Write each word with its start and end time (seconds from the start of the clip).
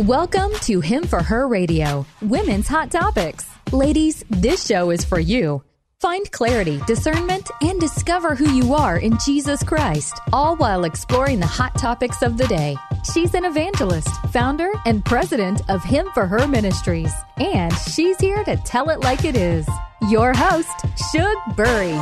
Welcome 0.00 0.50
to 0.62 0.80
Him 0.80 1.04
for 1.04 1.22
Her 1.22 1.46
Radio, 1.46 2.04
Women's 2.20 2.66
Hot 2.66 2.90
Topics. 2.90 3.46
Ladies, 3.70 4.24
this 4.28 4.66
show 4.66 4.90
is 4.90 5.04
for 5.04 5.20
you. 5.20 5.62
Find 6.00 6.28
clarity, 6.32 6.80
discernment, 6.84 7.48
and 7.60 7.78
discover 7.78 8.34
who 8.34 8.50
you 8.50 8.74
are 8.74 8.98
in 8.98 9.16
Jesus 9.24 9.62
Christ, 9.62 10.20
all 10.32 10.56
while 10.56 10.82
exploring 10.82 11.38
the 11.38 11.46
hot 11.46 11.78
topics 11.78 12.22
of 12.22 12.36
the 12.36 12.48
day. 12.48 12.76
She's 13.12 13.34
an 13.34 13.44
evangelist, 13.44 14.08
founder, 14.32 14.72
and 14.84 15.04
president 15.04 15.62
of 15.70 15.84
Him 15.84 16.08
for 16.12 16.26
Her 16.26 16.48
Ministries, 16.48 17.12
and 17.36 17.72
she's 17.72 18.18
here 18.18 18.44
to 18.44 18.56
tell 18.58 18.90
it 18.90 19.00
like 19.00 19.24
it 19.24 19.36
is. 19.36 19.68
Your 20.08 20.34
host, 20.34 20.70
Shug 21.12 21.56
Burry. 21.56 21.92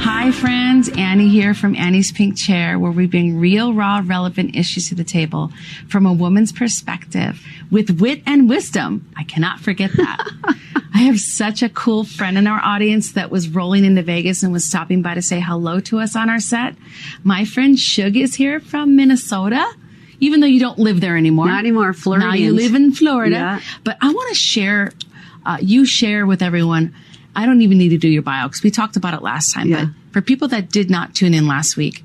Hi, 0.00 0.30
friends. 0.30 0.88
Annie 0.96 1.28
here 1.28 1.52
from 1.52 1.74
Annie's 1.74 2.12
Pink 2.12 2.36
Chair, 2.36 2.78
where 2.78 2.92
we 2.92 3.06
bring 3.06 3.38
real, 3.38 3.74
raw, 3.74 4.02
relevant 4.04 4.54
issues 4.54 4.88
to 4.88 4.94
the 4.94 5.04
table 5.04 5.50
from 5.88 6.06
a 6.06 6.12
woman's 6.12 6.52
perspective 6.52 7.44
with 7.70 8.00
wit 8.00 8.22
and 8.24 8.48
wisdom. 8.48 9.10
I 9.16 9.24
cannot 9.24 9.58
forget 9.60 9.90
that. 9.96 10.28
I 10.94 10.98
have 10.98 11.18
such 11.18 11.62
a 11.62 11.68
cool 11.68 12.04
friend 12.04 12.38
in 12.38 12.46
our 12.46 12.60
audience 12.60 13.12
that 13.12 13.30
was 13.30 13.48
rolling 13.48 13.84
into 13.84 14.02
Vegas 14.02 14.42
and 14.42 14.52
was 14.52 14.64
stopping 14.64 15.02
by 15.02 15.14
to 15.14 15.22
say 15.22 15.40
hello 15.40 15.80
to 15.80 15.98
us 15.98 16.14
on 16.14 16.30
our 16.30 16.40
set. 16.40 16.76
My 17.24 17.44
friend 17.44 17.78
Shug 17.78 18.16
is 18.16 18.36
here 18.36 18.60
from 18.60 18.96
Minnesota 18.96 19.68
even 20.20 20.40
though 20.40 20.46
you 20.46 20.60
don't 20.60 20.78
live 20.78 21.00
there 21.00 21.16
anymore. 21.16 21.46
Not 21.46 21.60
anymore, 21.60 21.92
Florida. 21.92 22.26
Now 22.26 22.34
you 22.34 22.52
live 22.52 22.74
in 22.74 22.92
Florida. 22.92 23.36
Yeah. 23.36 23.60
But 23.84 23.98
I 24.00 24.12
want 24.12 24.28
to 24.30 24.34
share, 24.34 24.92
uh, 25.46 25.58
you 25.60 25.86
share 25.86 26.26
with 26.26 26.42
everyone. 26.42 26.94
I 27.36 27.46
don't 27.46 27.62
even 27.62 27.78
need 27.78 27.90
to 27.90 27.98
do 27.98 28.08
your 28.08 28.22
bio 28.22 28.48
because 28.48 28.62
we 28.62 28.70
talked 28.70 28.96
about 28.96 29.14
it 29.14 29.22
last 29.22 29.54
time. 29.54 29.68
Yeah. 29.68 29.84
But 29.84 29.94
for 30.12 30.22
people 30.22 30.48
that 30.48 30.70
did 30.70 30.90
not 30.90 31.14
tune 31.14 31.34
in 31.34 31.46
last 31.46 31.76
week, 31.76 32.04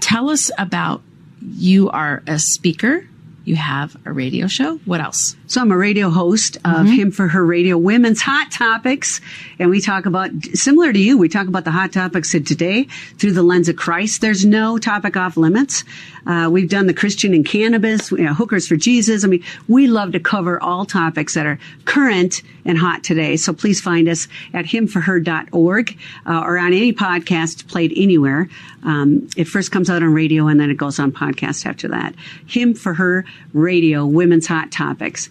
tell 0.00 0.28
us 0.28 0.50
about 0.58 1.02
you 1.40 1.88
are 1.90 2.22
a 2.26 2.38
speaker. 2.38 3.08
You 3.44 3.56
have 3.56 3.96
a 4.04 4.12
radio 4.12 4.48
show. 4.48 4.78
What 4.84 5.00
else? 5.00 5.36
So 5.48 5.60
I'm 5.60 5.70
a 5.70 5.76
radio 5.76 6.10
host 6.10 6.56
of 6.56 6.62
mm-hmm. 6.62 6.86
Him 6.86 7.10
for 7.12 7.28
Her 7.28 7.44
Radio 7.44 7.78
Women's 7.78 8.20
Hot 8.20 8.50
Topics. 8.50 9.20
And 9.60 9.70
we 9.70 9.80
talk 9.80 10.04
about, 10.04 10.30
similar 10.54 10.92
to 10.92 10.98
you, 10.98 11.18
we 11.18 11.28
talk 11.28 11.46
about 11.46 11.64
the 11.64 11.70
hot 11.70 11.92
topics 11.92 12.34
of 12.34 12.44
today 12.44 12.88
through 13.18 13.30
the 13.32 13.44
lens 13.44 13.68
of 13.68 13.76
Christ. 13.76 14.20
There's 14.20 14.44
no 14.44 14.76
topic 14.76 15.16
off 15.16 15.36
limits. 15.36 15.84
Uh, 16.26 16.48
we've 16.50 16.68
done 16.68 16.88
the 16.88 16.94
Christian 16.94 17.32
and 17.32 17.46
cannabis, 17.46 18.10
you 18.10 18.24
know, 18.24 18.34
hookers 18.34 18.66
for 18.66 18.74
Jesus. 18.74 19.24
I 19.24 19.28
mean, 19.28 19.44
we 19.68 19.86
love 19.86 20.12
to 20.12 20.20
cover 20.20 20.60
all 20.60 20.84
topics 20.84 21.34
that 21.34 21.46
are 21.46 21.60
current 21.84 22.42
and 22.64 22.76
hot 22.76 23.04
today. 23.04 23.36
So 23.36 23.52
please 23.52 23.80
find 23.80 24.08
us 24.08 24.26
at 24.52 24.64
himforher.org 24.64 25.98
uh, 26.26 26.40
or 26.44 26.58
on 26.58 26.72
any 26.72 26.92
podcast 26.92 27.68
played 27.68 27.92
anywhere. 27.96 28.48
Um, 28.82 29.28
it 29.36 29.44
first 29.44 29.70
comes 29.70 29.88
out 29.88 30.02
on 30.02 30.12
radio 30.12 30.48
and 30.48 30.58
then 30.58 30.70
it 30.70 30.76
goes 30.76 30.98
on 30.98 31.12
podcast 31.12 31.64
after 31.64 31.88
that. 31.88 32.16
Him 32.46 32.74
for 32.74 32.94
Her 32.94 33.24
Radio, 33.52 34.04
Women's 34.04 34.48
Hot 34.48 34.72
Topics. 34.72 35.30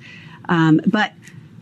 Um, 0.49 0.81
but 0.85 1.11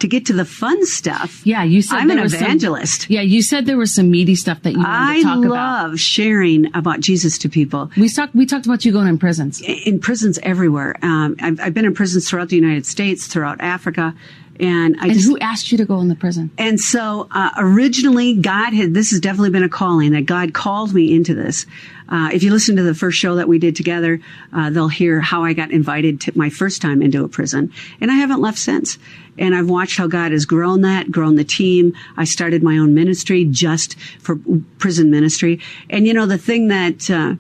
to 0.04 0.08
get 0.10 0.26
to 0.26 0.34
the 0.34 0.44
fun 0.44 0.86
stuff. 0.86 1.46
Yeah, 1.46 1.64
you 1.64 1.82
said 1.82 1.96
I'm 1.96 2.12
an 2.12 2.20
evangelist. 2.20 3.04
Some, 3.04 3.14
yeah, 3.14 3.22
you 3.22 3.42
said 3.42 3.66
there 3.66 3.78
was 3.78 3.96
some 3.96 4.12
meaty 4.12 4.36
stuff 4.36 4.62
that 4.64 4.74
you 4.74 4.80
wanted 4.80 4.92
I 4.92 5.18
to 5.18 5.24
talk 5.24 5.46
about. 5.46 5.58
I 5.58 5.82
love 5.84 6.00
sharing 6.00 6.76
about 6.76 7.00
Jesus 7.00 7.38
to 7.38 7.50
people. 7.50 7.90
We 7.96 8.10
talked. 8.10 8.36
We 8.36 8.46
talked 8.46 8.66
about 8.66 8.84
you 8.84 8.92
going 8.92 9.08
in 9.08 9.18
prisons. 9.18 9.62
In 9.62 10.02
prisons 10.02 10.40
everywhere. 10.44 10.98
Um, 11.02 11.38
I've, 11.40 11.60
I've, 11.62 11.74
been 11.74 11.86
in 11.86 11.94
prisons 11.94 12.30
throughout 12.30 12.50
the 12.50 12.58
United 12.58 12.86
States, 12.86 13.28
throughout 13.28 13.62
Africa. 13.62 14.14
And 14.60 14.98
I 15.00 15.06
and 15.06 15.14
just, 15.14 15.26
who 15.26 15.38
asked 15.40 15.72
you 15.72 15.78
to 15.80 15.86
go 15.86 16.00
in 16.00 16.10
the 16.10 16.16
prison? 16.16 16.52
And 16.58 16.80
so 16.80 17.28
uh, 17.32 17.52
originally, 17.58 18.36
God 18.36 18.74
had 18.74 18.94
this 18.94 19.10
has 19.12 19.20
definitely 19.20 19.50
been 19.50 19.64
a 19.64 19.70
calling 19.70 20.12
that 20.12 20.26
God 20.26 20.54
called 20.54 20.94
me 20.94 21.14
into 21.14 21.34
this. 21.34 21.66
Uh, 22.08 22.30
if 22.32 22.44
you 22.44 22.52
listen 22.52 22.76
to 22.76 22.84
the 22.84 22.94
first 22.94 23.18
show 23.18 23.36
that 23.36 23.48
we 23.48 23.58
did 23.58 23.76
together, 23.76 24.20
uh, 24.52 24.70
they'll 24.70 24.90
hear 24.90 25.22
how 25.22 25.44
I 25.44 25.54
got 25.54 25.72
invited 25.72 26.22
to 26.22 26.38
my 26.38 26.50
first 26.50 26.82
time 26.82 27.02
into 27.02 27.24
a 27.24 27.28
prison, 27.28 27.72
and 28.00 28.12
I 28.12 28.16
haven't 28.16 28.42
left 28.42 28.60
since. 28.60 29.00
And 29.36 29.56
I've 29.56 29.70
watched 29.70 29.98
how 29.98 30.06
God 30.06 30.32
has 30.32 30.46
grown 30.46 30.82
that, 30.82 31.12
grown 31.12 31.36
the 31.36 31.44
team. 31.44 31.94
I 32.16 32.26
started 32.26 32.62
my 32.62 32.78
own 32.78 32.94
ministry 32.94 33.46
just 33.46 33.98
for 34.20 34.38
prison 34.78 35.10
ministry. 35.10 35.60
And 35.90 36.06
you 36.06 36.14
know, 36.14 36.28
the 36.28 36.38
thing 36.38 36.68
that 36.68 37.10
uh, 37.10 37.36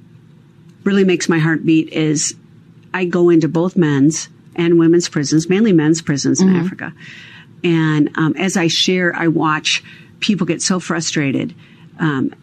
really 0.83 1.03
makes 1.03 1.29
my 1.29 1.37
heart 1.37 1.63
beat 1.63 1.89
is 1.89 2.35
I 2.95 3.05
go 3.05 3.29
into 3.29 3.47
both 3.47 3.75
men's 3.75 4.29
and 4.55 4.79
women's 4.79 5.09
prisons, 5.09 5.49
mainly 5.49 5.73
men's 5.73 6.01
prisons 6.01 6.39
mm-hmm. 6.39 6.55
in 6.55 6.61
Africa. 6.61 6.93
And 7.63 8.09
um, 8.17 8.35
as 8.37 8.57
I 8.57 8.67
share, 8.67 9.15
I 9.15 9.27
watch 9.27 9.83
people 10.19 10.45
get 10.45 10.61
so 10.61 10.79
frustrated 10.79 11.53
um, 11.99 12.33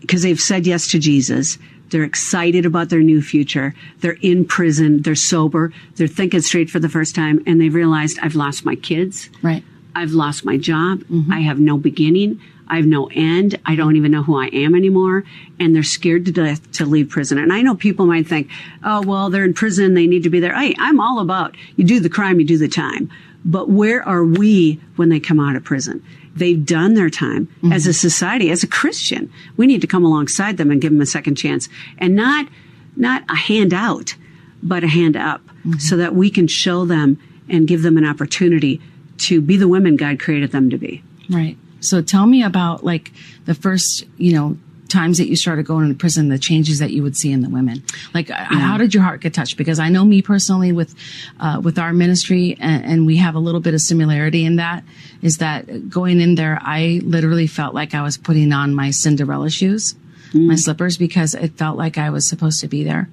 because 0.00 0.22
they've 0.22 0.40
said 0.40 0.66
yes 0.66 0.90
to 0.90 0.98
Jesus. 0.98 1.58
They're 1.90 2.04
excited 2.04 2.66
about 2.66 2.90
their 2.90 3.00
new 3.00 3.22
future. 3.22 3.74
They're 4.00 4.18
in 4.20 4.44
prison. 4.44 5.02
They're 5.02 5.14
sober. 5.14 5.72
They're 5.96 6.06
thinking 6.06 6.42
straight 6.42 6.70
for 6.70 6.78
the 6.78 6.88
first 6.88 7.14
time, 7.14 7.42
and 7.46 7.60
they've 7.60 7.74
realized 7.74 8.18
I've 8.20 8.34
lost 8.34 8.64
my 8.64 8.74
kids. 8.74 9.30
Right. 9.42 9.64
I've 9.94 10.12
lost 10.12 10.44
my 10.44 10.56
job. 10.56 11.00
Mm-hmm. 11.00 11.32
I 11.32 11.40
have 11.40 11.58
no 11.58 11.78
beginning. 11.78 12.40
I 12.68 12.76
have 12.76 12.86
no 12.86 13.08
end. 13.12 13.58
I 13.66 13.76
don't 13.76 13.96
even 13.96 14.12
know 14.12 14.22
who 14.22 14.36
I 14.36 14.46
am 14.46 14.74
anymore. 14.74 15.24
And 15.58 15.74
they're 15.74 15.82
scared 15.82 16.26
to 16.26 16.32
death 16.32 16.70
to 16.72 16.86
leave 16.86 17.08
prison. 17.08 17.38
And 17.38 17.52
I 17.52 17.62
know 17.62 17.74
people 17.74 18.06
might 18.06 18.26
think, 18.26 18.48
oh, 18.84 19.02
well, 19.02 19.30
they're 19.30 19.44
in 19.44 19.54
prison. 19.54 19.94
They 19.94 20.06
need 20.06 20.22
to 20.24 20.30
be 20.30 20.40
there. 20.40 20.54
Hey, 20.54 20.74
I'm 20.78 21.00
all 21.00 21.20
about 21.20 21.56
you 21.76 21.84
do 21.84 22.00
the 22.00 22.08
crime, 22.08 22.40
you 22.40 22.46
do 22.46 22.58
the 22.58 22.68
time. 22.68 23.10
But 23.44 23.70
where 23.70 24.06
are 24.06 24.24
we 24.24 24.80
when 24.96 25.08
they 25.08 25.20
come 25.20 25.40
out 25.40 25.56
of 25.56 25.64
prison? 25.64 26.04
They've 26.34 26.64
done 26.64 26.94
their 26.94 27.10
time 27.10 27.46
mm-hmm. 27.46 27.72
as 27.72 27.86
a 27.86 27.92
society, 27.92 28.50
as 28.50 28.62
a 28.62 28.68
Christian. 28.68 29.32
We 29.56 29.66
need 29.66 29.80
to 29.80 29.86
come 29.86 30.04
alongside 30.04 30.56
them 30.56 30.70
and 30.70 30.80
give 30.80 30.92
them 30.92 31.00
a 31.00 31.06
second 31.06 31.36
chance 31.36 31.68
and 31.98 32.14
not, 32.14 32.46
not 32.96 33.24
a 33.28 33.36
handout, 33.36 34.14
but 34.62 34.84
a 34.84 34.88
hand 34.88 35.16
up 35.16 35.40
mm-hmm. 35.40 35.78
so 35.78 35.96
that 35.96 36.14
we 36.14 36.30
can 36.30 36.46
show 36.46 36.84
them 36.84 37.18
and 37.48 37.66
give 37.66 37.82
them 37.82 37.96
an 37.96 38.04
opportunity 38.04 38.80
to 39.18 39.40
be 39.40 39.56
the 39.56 39.68
women 39.68 39.96
God 39.96 40.20
created 40.20 40.52
them 40.52 40.70
to 40.70 40.78
be. 40.78 41.02
Right. 41.28 41.56
So 41.80 42.02
tell 42.02 42.26
me 42.26 42.42
about 42.42 42.84
like 42.84 43.12
the 43.44 43.54
first, 43.54 44.04
you 44.16 44.32
know, 44.32 44.56
times 44.88 45.18
that 45.18 45.28
you 45.28 45.36
started 45.36 45.66
going 45.66 45.84
into 45.84 45.96
prison, 45.96 46.28
the 46.28 46.38
changes 46.38 46.78
that 46.78 46.90
you 46.90 47.02
would 47.02 47.16
see 47.16 47.30
in 47.30 47.42
the 47.42 47.50
women. 47.50 47.82
Like, 48.14 48.30
yeah. 48.30 48.44
how 48.44 48.78
did 48.78 48.94
your 48.94 49.02
heart 49.02 49.20
get 49.20 49.34
touched? 49.34 49.56
Because 49.56 49.78
I 49.78 49.90
know 49.90 50.04
me 50.04 50.22
personally 50.22 50.72
with, 50.72 50.94
uh, 51.38 51.60
with 51.62 51.78
our 51.78 51.92
ministry 51.92 52.56
and, 52.58 52.84
and, 52.84 53.06
we 53.06 53.18
have 53.18 53.34
a 53.34 53.38
little 53.38 53.60
bit 53.60 53.74
of 53.74 53.80
similarity 53.80 54.44
in 54.44 54.56
that 54.56 54.84
is 55.22 55.38
that 55.38 55.88
going 55.88 56.20
in 56.20 56.34
there, 56.34 56.58
I 56.60 57.00
literally 57.04 57.46
felt 57.46 57.74
like 57.74 57.94
I 57.94 58.02
was 58.02 58.16
putting 58.16 58.52
on 58.52 58.74
my 58.74 58.90
Cinderella 58.90 59.50
shoes, 59.50 59.94
mm. 60.32 60.46
my 60.46 60.56
slippers, 60.56 60.96
because 60.96 61.34
it 61.34 61.58
felt 61.58 61.76
like 61.76 61.98
I 61.98 62.10
was 62.10 62.28
supposed 62.28 62.60
to 62.60 62.68
be 62.68 62.84
there. 62.84 63.08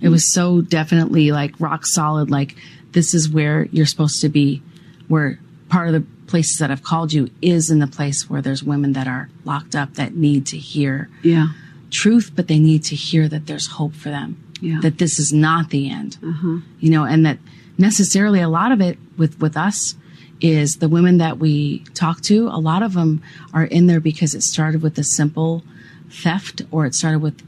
It 0.00 0.08
was 0.08 0.32
so 0.32 0.62
definitely 0.62 1.30
like 1.30 1.60
rock 1.60 1.86
solid. 1.86 2.30
Like, 2.30 2.56
this 2.92 3.12
is 3.12 3.28
where 3.28 3.66
you're 3.66 3.86
supposed 3.86 4.22
to 4.22 4.28
be, 4.28 4.62
where 5.08 5.38
part 5.68 5.88
of 5.88 5.92
the 5.92 6.06
places 6.30 6.58
that 6.58 6.70
I've 6.70 6.82
called 6.82 7.12
you 7.12 7.28
is 7.42 7.70
in 7.70 7.80
the 7.80 7.86
place 7.86 8.30
where 8.30 8.40
there's 8.40 8.62
women 8.62 8.92
that 8.92 9.08
are 9.08 9.28
locked 9.44 9.74
up 9.74 9.94
that 9.94 10.14
need 10.14 10.46
to 10.46 10.56
hear 10.56 11.10
yeah. 11.22 11.48
truth, 11.90 12.32
but 12.34 12.46
they 12.46 12.58
need 12.58 12.84
to 12.84 12.96
hear 12.96 13.28
that 13.28 13.46
there's 13.46 13.66
hope 13.66 13.94
for 13.94 14.08
them. 14.08 14.42
Yeah. 14.60 14.78
That 14.80 14.98
this 14.98 15.18
is 15.18 15.32
not 15.32 15.70
the 15.70 15.90
end. 15.90 16.18
Uh-huh. 16.22 16.58
You 16.78 16.90
know, 16.90 17.04
and 17.04 17.26
that 17.26 17.38
necessarily 17.78 18.40
a 18.40 18.48
lot 18.48 18.72
of 18.72 18.80
it 18.80 18.98
with, 19.16 19.40
with 19.40 19.56
us 19.56 19.94
is 20.40 20.76
the 20.76 20.88
women 20.88 21.18
that 21.18 21.38
we 21.38 21.80
talk 21.94 22.20
to, 22.22 22.46
a 22.48 22.60
lot 22.60 22.82
of 22.82 22.94
them 22.94 23.22
are 23.52 23.64
in 23.64 23.86
there 23.86 24.00
because 24.00 24.34
it 24.34 24.42
started 24.42 24.82
with 24.82 24.98
a 24.98 25.04
simple 25.04 25.62
theft 26.10 26.62
or 26.70 26.86
it 26.86 26.94
started 26.94 27.20
with 27.20 27.42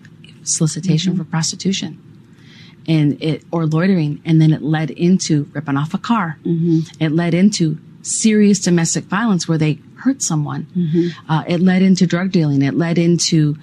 solicitation 0.46 1.12
mm-hmm. 1.12 1.22
for 1.22 1.30
prostitution 1.30 2.00
and 2.88 3.22
it 3.22 3.44
or 3.52 3.64
loitering 3.66 4.20
and 4.24 4.40
then 4.40 4.52
it 4.52 4.62
led 4.62 4.90
into 4.90 5.44
ripping 5.52 5.76
off 5.76 5.94
a 5.94 5.98
car 5.98 6.36
mm-hmm. 6.44 6.80
it 6.98 7.12
led 7.12 7.32
into 7.34 7.78
serious 8.02 8.58
domestic 8.60 9.04
violence 9.04 9.48
where 9.48 9.58
they 9.58 9.78
hurt 9.96 10.22
someone. 10.22 10.66
Mm-hmm. 10.76 11.30
Uh, 11.30 11.44
it 11.46 11.60
led 11.60 11.82
into 11.82 12.06
drug 12.06 12.32
dealing. 12.32 12.62
It 12.62 12.74
led 12.74 12.98
into 12.98 13.56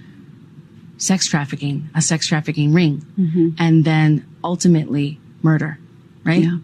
sex 0.98 1.28
trafficking, 1.28 1.90
a 1.96 2.02
sex 2.02 2.28
trafficking 2.28 2.74
ring, 2.74 3.06
mm-hmm. 3.18 3.50
and 3.58 3.86
then 3.86 4.26
ultimately 4.44 5.20
murder. 5.42 5.78
Right? 6.24 6.44
Yeah. 6.44 6.58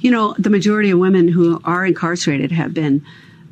You 0.00 0.10
know, 0.10 0.34
the 0.38 0.50
majority 0.50 0.90
of 0.90 0.98
women 0.98 1.28
who 1.28 1.60
are 1.64 1.84
incarcerated 1.86 2.52
have 2.52 2.74
been 2.74 3.04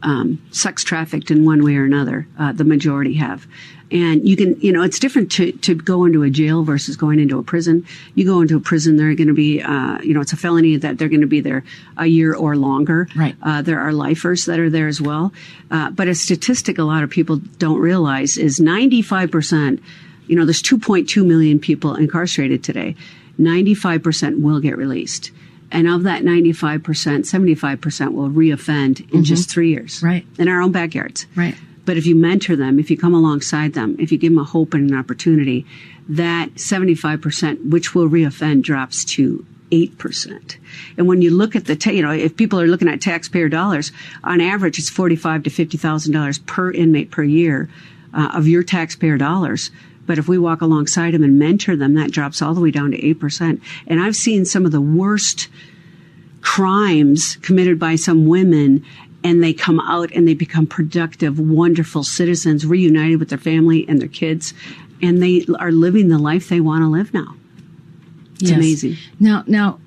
um, 0.06 0.40
sex 0.52 0.84
trafficked 0.84 1.30
in 1.30 1.44
one 1.44 1.64
way 1.64 1.76
or 1.76 1.84
another. 1.84 2.26
Uh, 2.38 2.52
the 2.52 2.64
majority 2.64 3.14
have. 3.14 3.46
And 3.90 4.26
you 4.26 4.36
can, 4.36 4.58
you 4.60 4.72
know, 4.72 4.82
it's 4.82 4.98
different 4.98 5.30
to, 5.32 5.52
to 5.52 5.74
go 5.74 6.04
into 6.04 6.22
a 6.22 6.30
jail 6.30 6.64
versus 6.64 6.96
going 6.96 7.20
into 7.20 7.38
a 7.38 7.42
prison. 7.42 7.84
You 8.14 8.24
go 8.24 8.40
into 8.40 8.56
a 8.56 8.60
prison, 8.60 8.96
they're 8.96 9.14
going 9.14 9.28
to 9.28 9.34
be, 9.34 9.62
uh, 9.62 9.98
you 10.02 10.14
know, 10.14 10.20
it's 10.20 10.32
a 10.32 10.36
felony 10.36 10.76
that 10.76 10.98
they're 10.98 11.08
going 11.08 11.20
to 11.20 11.26
be 11.26 11.40
there 11.40 11.64
a 11.96 12.06
year 12.06 12.34
or 12.34 12.56
longer. 12.56 13.08
Right. 13.14 13.36
Uh, 13.42 13.62
there 13.62 13.80
are 13.80 13.92
lifers 13.92 14.46
that 14.46 14.58
are 14.58 14.70
there 14.70 14.88
as 14.88 15.00
well. 15.00 15.32
Uh, 15.70 15.90
but 15.90 16.08
a 16.08 16.14
statistic 16.14 16.78
a 16.78 16.84
lot 16.84 17.04
of 17.04 17.10
people 17.10 17.36
don't 17.58 17.78
realize 17.78 18.38
is 18.38 18.58
95%, 18.58 19.80
you 20.26 20.36
know, 20.36 20.44
there's 20.44 20.62
2.2 20.62 21.24
million 21.24 21.60
people 21.60 21.94
incarcerated 21.94 22.64
today. 22.64 22.96
95% 23.38 24.40
will 24.40 24.60
get 24.60 24.76
released. 24.76 25.30
And 25.76 25.86
of 25.86 26.04
that 26.04 26.22
95%, 26.22 26.80
75% 26.80 28.12
will 28.14 28.30
reoffend 28.30 29.00
in 29.00 29.06
mm-hmm. 29.06 29.22
just 29.22 29.50
three 29.50 29.68
years. 29.68 30.02
Right. 30.02 30.24
In 30.38 30.48
our 30.48 30.62
own 30.62 30.72
backyards. 30.72 31.26
Right 31.36 31.54
But 31.84 31.98
if 31.98 32.06
you 32.06 32.16
mentor 32.16 32.56
them, 32.56 32.78
if 32.78 32.90
you 32.90 32.96
come 32.96 33.12
alongside 33.12 33.74
them, 33.74 33.94
if 33.98 34.10
you 34.10 34.16
give 34.16 34.32
them 34.32 34.38
a 34.38 34.44
hope 34.44 34.72
and 34.72 34.90
an 34.90 34.96
opportunity, 34.96 35.66
that 36.08 36.54
75%, 36.54 37.68
which 37.68 37.94
will 37.94 38.08
reoffend, 38.08 38.62
drops 38.62 39.04
to 39.04 39.44
8%. 39.70 40.56
And 40.96 41.06
when 41.08 41.20
you 41.20 41.30
look 41.30 41.54
at 41.54 41.66
the, 41.66 41.76
ta- 41.76 41.90
you 41.90 42.00
know, 42.00 42.10
if 42.10 42.38
people 42.38 42.58
are 42.58 42.66
looking 42.66 42.88
at 42.88 43.02
taxpayer 43.02 43.50
dollars, 43.50 43.92
on 44.24 44.40
average, 44.40 44.78
it's 44.78 44.88
45 44.88 45.42
to 45.42 45.50
$50,000 45.50 46.46
per 46.46 46.72
inmate 46.72 47.10
per 47.10 47.22
year 47.22 47.68
uh, 48.14 48.30
of 48.32 48.48
your 48.48 48.62
taxpayer 48.62 49.18
dollars. 49.18 49.70
But 50.06 50.18
if 50.18 50.28
we 50.28 50.38
walk 50.38 50.60
alongside 50.60 51.12
them 51.14 51.24
and 51.24 51.38
mentor 51.38 51.76
them, 51.76 51.94
that 51.94 52.10
drops 52.12 52.40
all 52.40 52.54
the 52.54 52.60
way 52.60 52.70
down 52.70 52.92
to 52.92 53.00
8%. 53.14 53.60
And 53.86 54.00
I've 54.00 54.16
seen 54.16 54.44
some 54.44 54.64
of 54.64 54.72
the 54.72 54.80
worst 54.80 55.48
crimes 56.40 57.36
committed 57.42 57.78
by 57.78 57.96
some 57.96 58.26
women 58.26 58.84
and 59.24 59.42
they 59.42 59.52
come 59.52 59.80
out 59.80 60.12
and 60.12 60.28
they 60.28 60.34
become 60.34 60.66
productive, 60.66 61.40
wonderful 61.40 62.04
citizens, 62.04 62.64
reunited 62.64 63.18
with 63.18 63.30
their 63.30 63.38
family 63.38 63.84
and 63.88 64.00
their 64.00 64.08
kids, 64.08 64.54
and 65.02 65.20
they 65.20 65.44
are 65.58 65.72
living 65.72 66.08
the 66.08 66.18
life 66.18 66.48
they 66.48 66.60
want 66.60 66.82
to 66.82 66.86
live 66.88 67.12
now. 67.12 67.34
It's 68.34 68.50
Yes. 68.50 68.56
amazing. 68.56 68.96
Now, 69.18 69.42
now, 69.48 69.80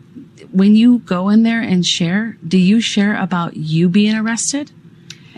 when 0.52 0.76
you 0.76 1.00
go 1.00 1.30
in 1.30 1.44
there 1.44 1.62
and 1.62 1.86
share, 1.86 2.38
do 2.46 2.58
you 2.58 2.82
share 2.82 3.16
about 3.16 3.56
you 3.56 3.88
being 3.88 4.16
arrested 4.16 4.72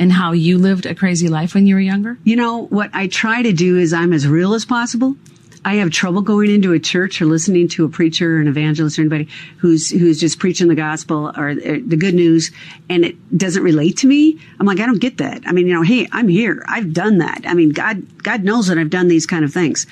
and 0.01 0.11
how 0.11 0.31
you 0.31 0.57
lived 0.57 0.87
a 0.87 0.95
crazy 0.95 1.27
life 1.27 1.53
when 1.53 1.67
you 1.67 1.75
were 1.75 1.81
younger? 1.81 2.17
You 2.23 2.35
know, 2.35 2.65
what 2.65 2.89
I 2.91 3.05
try 3.05 3.43
to 3.43 3.53
do 3.53 3.77
is 3.77 3.93
I'm 3.93 4.13
as 4.13 4.27
real 4.27 4.55
as 4.55 4.65
possible. 4.65 5.15
I 5.63 5.75
have 5.75 5.91
trouble 5.91 6.23
going 6.23 6.49
into 6.49 6.73
a 6.73 6.79
church 6.79 7.21
or 7.21 7.25
listening 7.25 7.67
to 7.67 7.85
a 7.85 7.89
preacher 7.89 8.37
or 8.37 8.41
an 8.41 8.47
evangelist 8.47 8.97
or 8.97 9.03
anybody 9.03 9.27
who's 9.57 9.91
who's 9.91 10.19
just 10.19 10.39
preaching 10.39 10.69
the 10.69 10.75
gospel 10.75 11.31
or, 11.37 11.49
or 11.49 11.53
the 11.53 11.97
good 11.97 12.15
news 12.15 12.49
and 12.89 13.05
it 13.05 13.37
doesn't 13.37 13.61
relate 13.61 13.97
to 13.97 14.07
me. 14.07 14.39
I'm 14.59 14.65
like, 14.65 14.79
I 14.79 14.87
don't 14.87 14.99
get 14.99 15.19
that. 15.19 15.43
I 15.45 15.51
mean, 15.51 15.67
you 15.67 15.75
know, 15.75 15.83
hey, 15.83 16.07
I'm 16.11 16.27
here. 16.27 16.65
I've 16.67 16.93
done 16.93 17.19
that. 17.19 17.43
I 17.45 17.53
mean, 17.53 17.69
God 17.69 18.23
God 18.23 18.43
knows 18.43 18.67
that 18.67 18.79
I've 18.79 18.89
done 18.89 19.07
these 19.07 19.27
kind 19.27 19.45
of 19.45 19.53
things. 19.53 19.85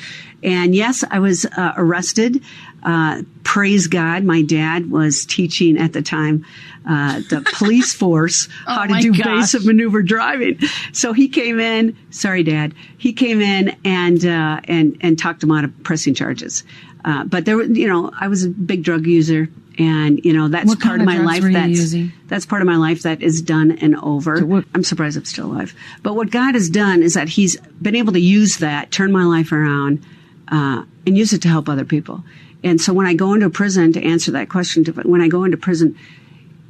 And 0.44 0.74
yes, 0.76 1.04
I 1.10 1.20
was 1.20 1.46
uh, 1.46 1.74
arrested. 1.78 2.42
Uh, 2.82 3.24
praise 3.44 3.88
God, 3.88 4.24
my 4.24 4.42
dad 4.42 4.90
was 4.90 5.26
teaching 5.26 5.78
at 5.78 5.92
the 5.92 6.02
time 6.02 6.46
uh, 6.88 7.20
the 7.30 7.42
police 7.56 7.94
force 7.94 8.48
how 8.66 8.86
to 8.86 9.00
do 9.02 9.14
gosh. 9.14 9.26
basic 9.52 9.66
maneuver 9.66 10.02
driving. 10.02 10.60
So 10.94 11.12
he 11.12 11.28
came 11.28 11.60
in. 11.60 11.98
Sorry, 12.10 12.44
Dad. 12.44 12.74
He 12.98 13.12
came 13.12 13.42
in 13.42 13.76
and 13.84 14.26
uh, 14.26 14.62
and 14.64 14.98
and 15.02 15.20
talked 15.20 15.44
him 15.44 15.52
out 15.52 15.66
of 15.66 15.84
pressing 15.84 16.14
charges. 16.14 16.64
Uh, 17.04 17.24
but 17.26 17.46
there, 17.46 17.56
were, 17.58 17.64
you 17.64 17.88
know, 17.88 18.12
I 18.20 18.28
was 18.28 18.44
a 18.46 18.50
big 18.50 18.84
drug 18.84 19.06
user, 19.06 19.50
and 19.78 20.24
you 20.24 20.32
know 20.34 20.48
that's 20.48 20.68
What 20.68 20.80
part 20.80 21.00
kind 21.00 21.02
of 21.02 21.06
my 21.06 21.18
life. 21.20 21.44
that's 21.44 21.68
using? 21.70 22.12
that's 22.28 22.46
part 22.46 22.62
of 22.62 22.66
my 22.66 22.76
life 22.78 23.02
that 23.04 23.22
is 23.22 23.42
done 23.42 23.72
and 23.74 23.96
over. 23.98 24.46
what- 24.46 24.66
I'm 24.74 24.84
surprised 24.86 25.18
I'm 25.18 25.26
still 25.26 25.48
alive. 25.48 25.74
But 26.02 26.16
what 26.16 26.32
God 26.32 26.56
has 26.56 26.70
done 26.70 27.04
is 27.04 27.14
that 27.16 27.28
He's 27.28 27.58
been 27.82 27.96
able 27.96 28.14
to 28.14 28.20
use 28.22 28.58
that, 28.58 28.92
turn 28.92 29.12
my 29.12 29.24
life 29.26 29.52
around, 29.52 30.06
uh, 30.50 30.84
and 31.06 31.18
use 31.18 31.34
it 31.34 31.42
to 31.44 31.48
help 31.48 31.70
other 31.70 31.86
people. 31.86 32.24
And 32.64 32.82
so 32.82 32.94
when 32.94 33.06
I 33.06 33.14
go 33.14 33.34
into 33.34 33.50
prison 33.50 33.94
to 33.94 34.04
answer 34.04 34.32
that 34.32 34.50
question, 34.50 34.84
to, 34.86 34.92
when 34.92 35.22
I 35.22 35.28
go 35.28 35.44
into 35.44 35.58
prison, 35.58 35.98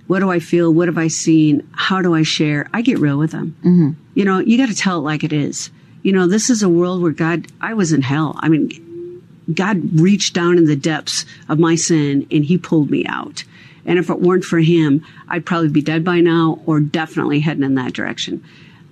what 0.07 0.19
do 0.19 0.31
I 0.31 0.39
feel? 0.39 0.73
What 0.73 0.87
have 0.87 0.97
I 0.97 1.07
seen? 1.07 1.67
How 1.71 2.01
do 2.01 2.15
I 2.15 2.23
share? 2.23 2.67
I 2.73 2.81
get 2.81 2.99
real 2.99 3.17
with 3.17 3.31
them. 3.31 3.55
Mm-hmm. 3.59 3.89
You 4.15 4.25
know, 4.25 4.39
you 4.39 4.57
got 4.57 4.69
to 4.69 4.75
tell 4.75 4.97
it 4.97 5.01
like 5.01 5.23
it 5.23 5.33
is. 5.33 5.69
You 6.01 6.13
know, 6.13 6.27
this 6.27 6.49
is 6.49 6.63
a 6.63 6.69
world 6.69 7.01
where 7.01 7.11
God, 7.11 7.47
I 7.61 7.73
was 7.73 7.91
in 7.91 8.01
hell. 8.01 8.35
I 8.37 8.49
mean, 8.49 9.23
God 9.53 9.99
reached 9.99 10.33
down 10.33 10.57
in 10.57 10.65
the 10.65 10.75
depths 10.75 11.25
of 11.47 11.59
my 11.59 11.75
sin 11.75 12.27
and 12.31 12.45
he 12.45 12.57
pulled 12.57 12.89
me 12.89 13.05
out. 13.05 13.43
And 13.85 13.97
if 13.97 14.09
it 14.09 14.19
weren't 14.19 14.43
for 14.43 14.59
him, 14.59 15.05
I'd 15.27 15.45
probably 15.45 15.69
be 15.69 15.81
dead 15.81 16.03
by 16.03 16.19
now 16.19 16.61
or 16.65 16.79
definitely 16.79 17.39
heading 17.39 17.63
in 17.63 17.75
that 17.75 17.93
direction. 17.93 18.43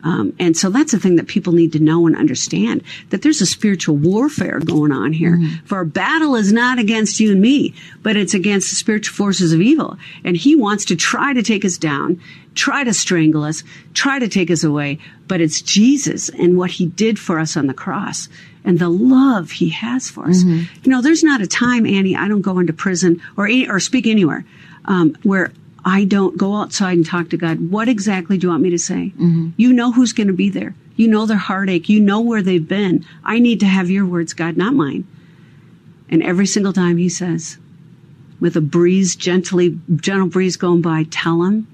Um, 0.03 0.33
and 0.39 0.55
so 0.55 0.69
that's 0.69 0.91
the 0.91 0.99
thing 0.99 1.15
that 1.15 1.27
people 1.27 1.53
need 1.53 1.73
to 1.73 1.79
know 1.79 2.05
and 2.07 2.15
understand 2.15 2.83
that 3.09 3.23
there's 3.23 3.41
a 3.41 3.45
spiritual 3.45 3.95
warfare 3.95 4.59
going 4.59 4.91
on 4.91 5.11
here. 5.11 5.37
For 5.65 5.75
our 5.75 5.85
battle 5.85 6.35
is 6.35 6.53
not 6.53 6.79
against 6.79 7.19
you 7.19 7.31
and 7.31 7.41
me, 7.41 7.73
but 8.03 8.15
it's 8.15 8.33
against 8.33 8.69
the 8.69 8.75
spiritual 8.75 9.15
forces 9.15 9.53
of 9.53 9.61
evil. 9.61 9.97
And 10.23 10.37
he 10.37 10.55
wants 10.55 10.85
to 10.85 10.95
try 10.95 11.33
to 11.33 11.41
take 11.41 11.65
us 11.65 11.77
down, 11.77 12.21
try 12.55 12.83
to 12.83 12.93
strangle 12.93 13.43
us, 13.43 13.63
try 13.93 14.19
to 14.19 14.27
take 14.27 14.51
us 14.51 14.63
away. 14.63 14.99
But 15.27 15.41
it's 15.41 15.61
Jesus 15.61 16.29
and 16.29 16.57
what 16.57 16.71
he 16.71 16.85
did 16.85 17.19
for 17.19 17.39
us 17.39 17.57
on 17.57 17.67
the 17.67 17.73
cross 17.73 18.29
and 18.63 18.79
the 18.79 18.89
love 18.89 19.51
he 19.51 19.69
has 19.69 20.09
for 20.09 20.27
us. 20.29 20.43
You 20.83 20.91
know, 20.91 21.01
there's 21.01 21.23
not 21.23 21.41
a 21.41 21.47
time, 21.47 21.85
Annie, 21.85 22.15
I 22.15 22.27
don't 22.27 22.41
go 22.41 22.59
into 22.59 22.73
prison 22.73 23.21
or, 23.35 23.45
any, 23.45 23.67
or 23.67 23.79
speak 23.79 24.05
anywhere 24.07 24.45
um, 24.85 25.17
where 25.23 25.51
I 25.87 26.03
don't 26.03 26.37
go 26.37 26.57
outside 26.57 26.97
and 26.97 27.05
talk 27.05 27.29
to 27.29 27.37
God. 27.37 27.71
What 27.71 27.87
exactly 27.87 28.37
do 28.37 28.47
you 28.47 28.51
want 28.51 28.61
me 28.61 28.71
to 28.71 28.77
say? 28.77 29.13
Mm-hmm. 29.15 29.51
You 29.55 29.71
know 29.71 29.93
who's 29.93 30.11
going 30.11 30.27
to 30.27 30.33
be 30.33 30.49
there. 30.49 30.75
You 30.97 31.07
know 31.07 31.25
their 31.25 31.37
heartache. 31.37 31.87
You 31.87 32.01
know 32.01 32.19
where 32.19 32.41
they've 32.41 32.67
been. 32.67 33.05
I 33.23 33.39
need 33.39 33.61
to 33.61 33.67
have 33.67 33.89
your 33.89 34.05
words, 34.05 34.33
God, 34.33 34.57
not 34.57 34.73
mine. 34.73 35.07
And 36.09 36.21
every 36.21 36.45
single 36.45 36.73
time 36.73 36.97
he 36.97 37.07
says, 37.07 37.57
with 38.41 38.57
a 38.57 38.61
breeze, 38.61 39.15
gently, 39.15 39.79
gentle 39.95 40.27
breeze 40.27 40.57
going 40.57 40.81
by, 40.81 41.05
tell 41.09 41.39
them, 41.39 41.67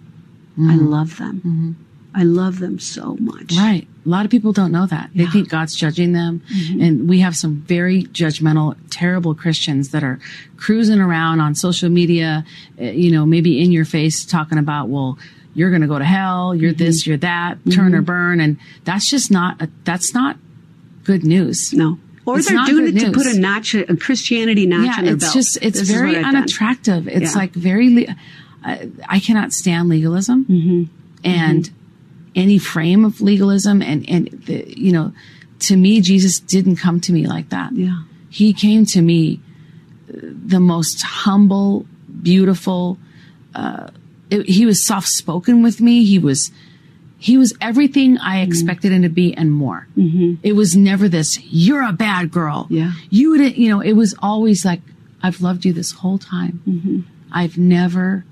I 0.57 0.61
mm-hmm. 0.61 0.85
love 0.85 1.17
them. 1.17 1.37
Mm-hmm. 1.37 1.71
I 2.15 2.23
love 2.23 2.59
them 2.59 2.77
so 2.79 3.15
much. 3.19 3.55
Right. 3.57 3.87
A 4.05 4.09
lot 4.09 4.23
of 4.25 4.31
people 4.31 4.51
don't 4.53 4.71
know 4.71 4.85
that. 4.85 5.09
They 5.15 5.23
Yeah. 5.23 5.31
think 5.31 5.49
God's 5.49 5.75
judging 5.75 6.13
them. 6.13 6.41
Mm-hmm. 6.53 6.81
And 6.81 7.09
we 7.09 7.19
have 7.21 7.35
some 7.35 7.63
very 7.67 8.03
judgmental, 8.03 8.75
terrible 8.91 9.33
Christians 9.33 9.89
that 9.89 10.03
are 10.03 10.19
cruising 10.57 10.99
around 10.99 11.39
on 11.39 11.55
social 11.55 11.89
media, 11.89 12.45
uh, 12.79 12.83
you 12.85 13.11
know, 13.11 13.25
maybe 13.25 13.61
in 13.63 13.71
your 13.71 13.85
face 13.85 14.25
talking 14.25 14.57
about, 14.59 14.89
well, 14.89 15.17
you're 15.55 15.69
going 15.69 15.81
to 15.81 15.87
go 15.87 15.97
to 15.97 16.05
hell. 16.05 16.53
You're 16.53 16.71
Mm-hmm. 16.73 16.83
this, 16.83 17.07
you're 17.07 17.17
that, 17.17 17.57
turn 17.71 17.95
or 17.95 18.01
burn. 18.01 18.39
And 18.41 18.57
that's 18.83 19.09
just 19.09 19.31
not, 19.31 19.61
a, 19.61 19.69
that's 19.83 20.13
not 20.13 20.37
good 21.03 21.23
news. 21.23 21.73
No. 21.73 21.97
Or 22.25 22.37
It's 22.39 22.47
they're 22.49 22.63
doing 22.65 22.87
it 22.87 22.91
good 22.99 23.05
to 23.07 23.11
put 23.11 23.25
a 23.27 23.37
notch, 23.39 23.73
a 23.75 23.97
Christianity 23.97 24.65
notch 24.65 24.85
yeah, 24.85 24.95
on 24.99 25.05
their 25.05 25.13
it's 25.15 25.23
belt. 25.25 25.33
just, 25.33 25.57
it's 25.61 25.79
This 25.79 25.89
very 25.89 26.09
what 26.09 26.17
I've 26.17 26.23
done. 26.23 26.35
unattractive. 26.37 27.07
It's 27.07 27.33
Yeah. 27.33 27.39
like 27.39 27.53
very, 27.53 27.89
le- 28.07 28.15
I, 28.63 28.89
I 29.09 29.19
cannot 29.19 29.51
stand 29.51 29.89
legalism 29.89 30.45
Mm-hmm. 30.45 30.83
and 31.25 31.69
any 32.35 32.57
frame 32.57 33.05
of 33.05 33.21
legalism. 33.21 33.81
And, 33.81 34.07
and 34.09 34.27
the, 34.45 34.65
you 34.77 34.91
know, 34.91 35.13
to 35.59 35.77
me, 35.77 36.01
Jesus 36.01 36.39
didn't 36.39 36.77
come 36.77 36.99
to 37.01 37.13
me 37.13 37.27
like 37.27 37.49
that. 37.49 37.73
Yeah. 37.73 38.03
He 38.29 38.53
came 38.53 38.85
to 38.87 39.01
me 39.01 39.39
uh, 40.09 40.17
the 40.45 40.59
most 40.59 41.01
humble, 41.03 41.85
beautiful, 42.21 42.97
uh, 43.55 43.89
it- 44.29 44.49
he 44.49 44.65
was 44.65 44.85
soft 44.85 45.07
spoken 45.09 45.61
with 45.63 45.79
me. 45.79 46.03
He 46.05 46.17
was, 46.19 46.51
he 47.17 47.37
was 47.37 47.53
everything 47.61 48.17
I 48.17 48.37
Mm-hmm. 48.37 48.47
expected 48.51 48.91
him 48.91 49.03
to 49.03 49.09
be 49.09 49.33
and 49.33 49.51
more. 49.51 49.87
It 50.43 50.53
was 50.55 50.75
never 50.75 51.07
this, 51.07 51.39
you're 51.43 51.83
a 51.83 51.93
bad 51.93 52.31
girl. 52.31 52.67
Yeah. 52.69 52.93
You 53.09 53.37
didn't, 53.37 53.57
you 53.57 53.69
know, 53.69 53.79
it 53.79 53.93
was 53.93 54.15
always 54.21 54.65
like, 54.65 54.81
I've 55.21 55.39
loved 55.39 55.63
you 55.65 55.71
this 55.71 55.91
whole 55.91 56.17
time. 56.17 56.61
Mm-hmm. 56.67 56.99
I've 57.31 57.57
never 57.57 58.25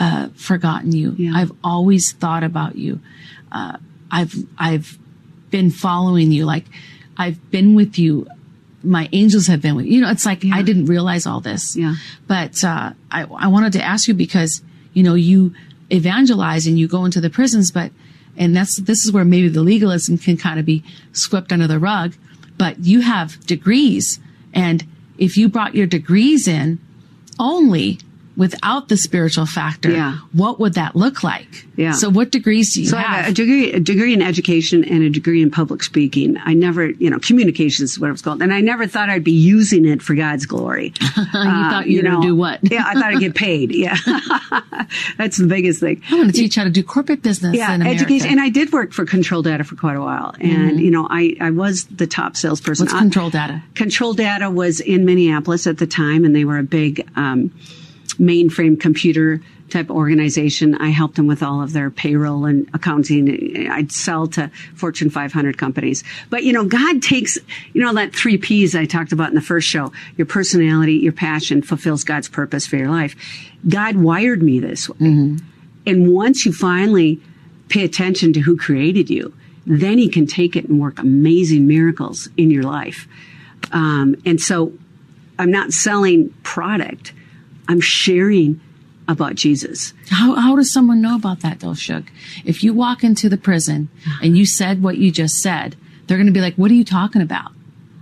uh, 0.00 0.30
forgotten 0.34 0.92
you. 0.92 1.14
Yeah. 1.16 1.32
I've 1.34 1.52
always 1.62 2.12
thought 2.12 2.42
about 2.42 2.74
you. 2.76 3.00
Uh, 3.52 3.76
I've, 4.10 4.34
I've 4.58 4.98
been 5.50 5.70
following 5.70 6.32
you. 6.32 6.46
Like 6.46 6.64
I've 7.16 7.50
been 7.50 7.74
with 7.74 7.98
you. 7.98 8.26
My 8.82 9.10
angels 9.12 9.46
have 9.48 9.60
been 9.60 9.76
with 9.76 9.84
you. 9.86 9.96
You 9.96 10.00
know, 10.00 10.10
it's 10.10 10.24
like 10.24 10.42
I 10.52 10.62
didn't 10.62 10.86
realize 10.86 11.26
all 11.26 11.40
this. 11.40 11.76
Yeah. 11.76 11.96
But 12.26 12.64
uh, 12.64 12.92
I, 13.10 13.24
I 13.24 13.48
wanted 13.48 13.74
to 13.74 13.82
ask 13.82 14.08
you 14.08 14.14
because 14.14 14.62
you 14.94 15.02
know 15.02 15.14
you 15.14 15.54
evangelize 15.90 16.66
and 16.66 16.78
you 16.78 16.88
go 16.88 17.04
into 17.04 17.20
the 17.20 17.28
prisons, 17.28 17.70
but 17.70 17.92
and 18.38 18.56
that's 18.56 18.80
this 18.80 19.04
is 19.04 19.12
where 19.12 19.24
maybe 19.24 19.48
the 19.48 19.60
legalism 19.60 20.16
can 20.16 20.38
kind 20.38 20.58
of 20.58 20.64
be 20.64 20.82
swept 21.12 21.52
under 21.52 21.66
the 21.66 21.78
rug. 21.78 22.14
But 22.56 22.78
you 22.80 23.02
have 23.02 23.44
degrees, 23.46 24.18
and 24.54 24.86
if 25.18 25.36
you 25.36 25.50
brought 25.50 25.74
your 25.74 25.86
degrees 25.86 26.48
in 26.48 26.78
only 27.38 27.98
without 28.36 28.88
the 28.88 28.96
spiritual 28.96 29.46
factor, 29.46 29.90
Yeah. 29.90 30.18
what 30.32 30.58
would 30.60 30.74
that 30.74 30.96
look 30.96 31.22
like? 31.22 31.66
Yeah. 31.76 31.92
So 31.92 32.08
what 32.10 32.30
degrees 32.30 32.74
do 32.74 32.82
you 32.82 32.88
So 32.88 32.96
I 32.96 33.00
have? 33.02 33.24
have 33.24 33.32
a 33.32 33.34
degree, 33.34 33.72
a 33.72 33.80
degree 33.80 34.12
in 34.14 34.22
education 34.22 34.84
and 34.84 35.02
a 35.02 35.10
degree 35.10 35.42
in 35.42 35.50
public 35.50 35.82
speaking. 35.82 36.36
I 36.44 36.54
never, 36.54 36.90
you 36.90 37.10
know, 37.10 37.18
communications 37.18 37.92
is 37.92 37.98
what 38.00 38.08
it 38.08 38.12
was 38.12 38.22
called. 38.22 38.42
And 38.42 38.52
I 38.52 38.60
never 38.60 38.86
thought 38.86 39.08
I'd 39.10 39.24
be 39.24 39.32
using 39.32 39.84
it 39.86 40.02
for 40.02 40.14
God's 40.14 40.46
glory. 40.46 40.92
you 41.00 41.24
thought 41.32 41.86
you 41.86 41.98
were 42.02 42.08
gonna 42.08 42.26
do 42.26 42.36
what? 42.36 42.60
yeah, 42.62 42.84
I 42.86 42.94
thought 42.94 43.04
I'd 43.14 43.20
get 43.20 43.34
paid. 43.34 43.70
Yeah. 43.80 43.96
That's 45.16 45.36
the 45.38 45.46
biggest 45.46 45.80
thing. 45.80 46.02
I 46.10 46.16
want 46.16 46.28
to 46.28 46.36
teach 46.36 46.54
how 46.56 46.64
to 46.64 46.70
do 46.70 46.82
corporate 46.82 47.22
business 47.22 47.56
Yeah, 47.56 47.72
education. 47.72 48.28
And 48.30 48.40
I 48.40 48.48
did 48.48 48.72
work 48.72 48.92
for 48.92 49.04
Control 49.04 49.42
Data 49.42 49.64
for 49.64 49.76
quite 49.76 49.96
a 49.96 50.00
while. 50.00 50.34
And, 50.40 50.80
you 50.80 50.90
know, 50.90 51.06
I, 51.08 51.36
I 51.40 51.50
was 51.50 51.84
the 51.86 52.06
top 52.06 52.36
salesperson. 52.36 52.84
What's 52.86 52.94
I- 52.94 52.98
control 53.00 53.30
data? 53.30 53.62
Control 53.74 54.12
Data 54.14 54.50
was 54.50 54.80
in 54.80 55.04
Minneapolis 55.04 55.66
at 55.66 55.78
the 55.78 55.86
time, 55.86 56.24
and 56.24 56.34
they 56.34 56.44
were 56.44 56.58
a 56.58 56.62
big 56.62 57.08
um, 57.16 57.52
mainframe 58.20 58.78
computer 58.78 59.40
type 59.70 59.90
organization. 59.90 60.74
I 60.76 60.88
helped 60.88 61.16
them 61.16 61.26
with 61.26 61.42
all 61.42 61.62
of 61.62 61.72
their 61.72 61.90
payroll 61.90 62.44
and 62.44 62.68
accounting. 62.74 63.68
I'd 63.70 63.92
sell 63.92 64.26
to 64.28 64.50
Fortune 64.74 65.10
500 65.10 65.56
companies. 65.56 66.02
But, 66.28 66.44
you 66.44 66.52
know, 66.52 66.64
God 66.64 67.02
takes, 67.02 67.38
you 67.72 67.82
know, 67.82 67.94
that 67.94 68.14
three 68.14 68.36
P's 68.36 68.74
I 68.74 68.84
talked 68.84 69.12
about 69.12 69.28
in 69.28 69.34
the 69.36 69.40
first 69.40 69.68
show 69.68 69.92
your 70.16 70.26
personality, 70.26 70.94
your 70.94 71.12
passion 71.12 71.62
fulfills 71.62 72.04
God's 72.04 72.28
purpose 72.28 72.66
for 72.66 72.76
your 72.76 72.90
life. 72.90 73.14
God 73.68 73.96
wired 73.96 74.42
me 74.42 74.58
this 74.58 74.88
way. 74.88 74.96
And 75.86 76.12
once 76.12 76.44
you 76.44 76.52
finally 76.52 77.20
pay 77.68 77.84
attention 77.84 78.32
to 78.34 78.40
who 78.40 78.56
created 78.56 79.08
you, 79.08 79.32
then 79.66 79.98
he 79.98 80.08
can 80.08 80.26
take 80.26 80.56
it 80.56 80.68
and 80.68 80.80
work 80.80 80.98
amazing 80.98 81.66
miracles 81.66 82.28
in 82.36 82.50
your 82.50 82.64
life. 82.64 83.06
Um, 83.72 84.16
and 84.26 84.40
so 84.40 84.72
I'm 85.38 85.50
not 85.50 85.70
selling 85.72 86.30
product. 86.42 87.12
I'm 87.70 87.80
sharing 87.80 88.60
about 89.06 89.36
Jesus. 89.36 89.94
How, 90.08 90.34
how 90.34 90.56
does 90.56 90.72
someone 90.72 91.00
know 91.00 91.14
about 91.14 91.38
that 91.40 91.60
though, 91.60 91.74
Shug? 91.74 92.10
If 92.44 92.64
you 92.64 92.74
walk 92.74 93.04
into 93.04 93.28
the 93.28 93.36
prison 93.36 93.88
and 94.20 94.36
you 94.36 94.44
said 94.44 94.82
what 94.82 94.98
you 94.98 95.12
just 95.12 95.36
said, 95.36 95.76
they're 96.06 96.16
going 96.16 96.26
to 96.26 96.32
be 96.32 96.40
like, 96.40 96.56
what 96.56 96.72
are 96.72 96.74
you 96.74 96.84
talking 96.84 97.22
about? 97.22 97.52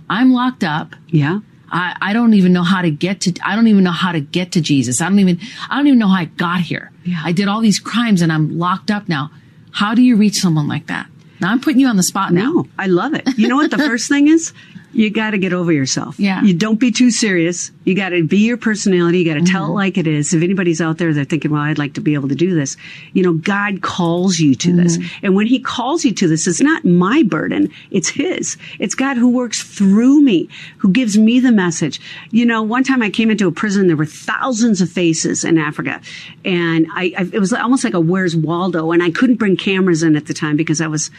I'm 0.09 0.33
locked 0.33 0.63
up. 0.63 0.95
Yeah. 1.07 1.41
I, 1.71 1.95
I 2.01 2.13
don't 2.13 2.33
even 2.33 2.51
know 2.51 2.63
how 2.63 2.81
to 2.81 2.89
get 2.89 3.21
to, 3.21 3.33
I 3.45 3.55
don't 3.55 3.67
even 3.67 3.83
know 3.83 3.91
how 3.91 4.11
to 4.11 4.19
get 4.19 4.53
to 4.53 4.61
Jesus. 4.61 5.01
I 5.01 5.09
don't 5.09 5.19
even, 5.19 5.39
I 5.69 5.77
don't 5.77 5.85
even 5.85 5.99
know 5.99 6.07
how 6.07 6.21
I 6.21 6.25
got 6.25 6.61
here. 6.61 6.91
Yeah. 7.05 7.21
I 7.23 7.31
did 7.31 7.47
all 7.47 7.61
these 7.61 7.77
crimes 7.77 8.23
and 8.23 8.31
I'm 8.31 8.57
locked 8.57 8.89
up 8.89 9.07
now. 9.07 9.29
How 9.71 9.93
do 9.93 10.01
you 10.01 10.15
reach 10.15 10.37
someone 10.37 10.67
like 10.67 10.87
that? 10.87 11.07
Now 11.39 11.51
I'm 11.51 11.61
putting 11.61 11.79
you 11.79 11.87
on 11.87 11.95
the 11.95 12.03
spot 12.03 12.33
now. 12.33 12.51
No, 12.51 12.67
I 12.79 12.87
love 12.87 13.13
it. 13.13 13.37
You 13.37 13.47
know 13.47 13.57
what 13.57 13.69
the 13.69 13.77
first 13.77 14.09
thing 14.09 14.27
is? 14.29 14.51
You 14.91 15.09
got 15.11 15.31
to 15.31 15.37
get 15.37 15.53
over 15.53 15.71
yourself. 15.71 16.19
Yeah. 16.19 16.41
You 16.41 16.53
don't 16.53 16.79
be 16.79 16.91
too 16.91 17.11
serious. 17.11 17.71
You 17.83 17.95
got 17.95 18.09
to 18.09 18.23
be 18.23 18.39
your 18.39 18.57
personality. 18.57 19.19
You 19.19 19.25
got 19.33 19.39
to 19.45 19.51
tell 19.51 19.59
Mm-hmm. 19.63 19.71
it 19.71 19.75
like 19.75 19.97
it 19.97 20.07
is. 20.07 20.33
If 20.33 20.41
anybody's 20.41 20.81
out 20.81 20.97
there, 20.97 21.13
they're 21.13 21.25
thinking, 21.25 21.51
well, 21.51 21.61
I'd 21.61 21.77
like 21.77 21.93
to 21.93 22.01
be 22.01 22.13
able 22.15 22.29
to 22.29 22.35
do 22.35 22.55
this. 22.55 22.75
You 23.13 23.23
know, 23.23 23.33
God 23.33 23.81
calls 23.81 24.39
you 24.39 24.55
to 24.55 24.73
this. 24.75 24.97
Mm-hmm. 24.97 25.25
And 25.25 25.35
when 25.35 25.47
he 25.47 25.59
calls 25.59 26.03
you 26.05 26.13
to 26.13 26.27
this, 26.27 26.47
it's 26.47 26.61
not 26.61 26.85
my 26.85 27.23
burden. 27.23 27.69
It's 27.91 28.09
his. 28.09 28.57
It's 28.79 28.95
God 28.95 29.17
who 29.17 29.29
works 29.29 29.61
through 29.63 30.21
me, 30.21 30.49
who 30.77 30.89
gives 30.91 31.17
me 31.17 31.39
the 31.39 31.51
message. 31.51 31.99
You 32.31 32.45
know, 32.45 32.63
one 32.63 32.83
time 32.83 33.01
I 33.01 33.09
came 33.09 33.29
into 33.29 33.47
a 33.47 33.51
prison, 33.51 33.87
there 33.87 33.97
were 33.97 34.05
thousands 34.05 34.81
of 34.81 34.89
faces 34.89 35.43
in 35.43 35.57
Africa. 35.57 36.01
And 36.45 36.87
I, 36.93 37.13
I 37.17 37.29
it 37.33 37.39
was 37.39 37.53
almost 37.53 37.83
like 37.83 37.93
a 37.93 37.99
Where's 37.99 38.35
Waldo. 38.35 38.91
And 38.91 39.03
I 39.03 39.11
couldn't 39.11 39.35
bring 39.35 39.55
cameras 39.57 40.03
in 40.03 40.15
at 40.15 40.25
the 40.27 40.33
time 40.33 40.55
because 40.57 40.81
I 40.81 40.87
was, 40.87 41.11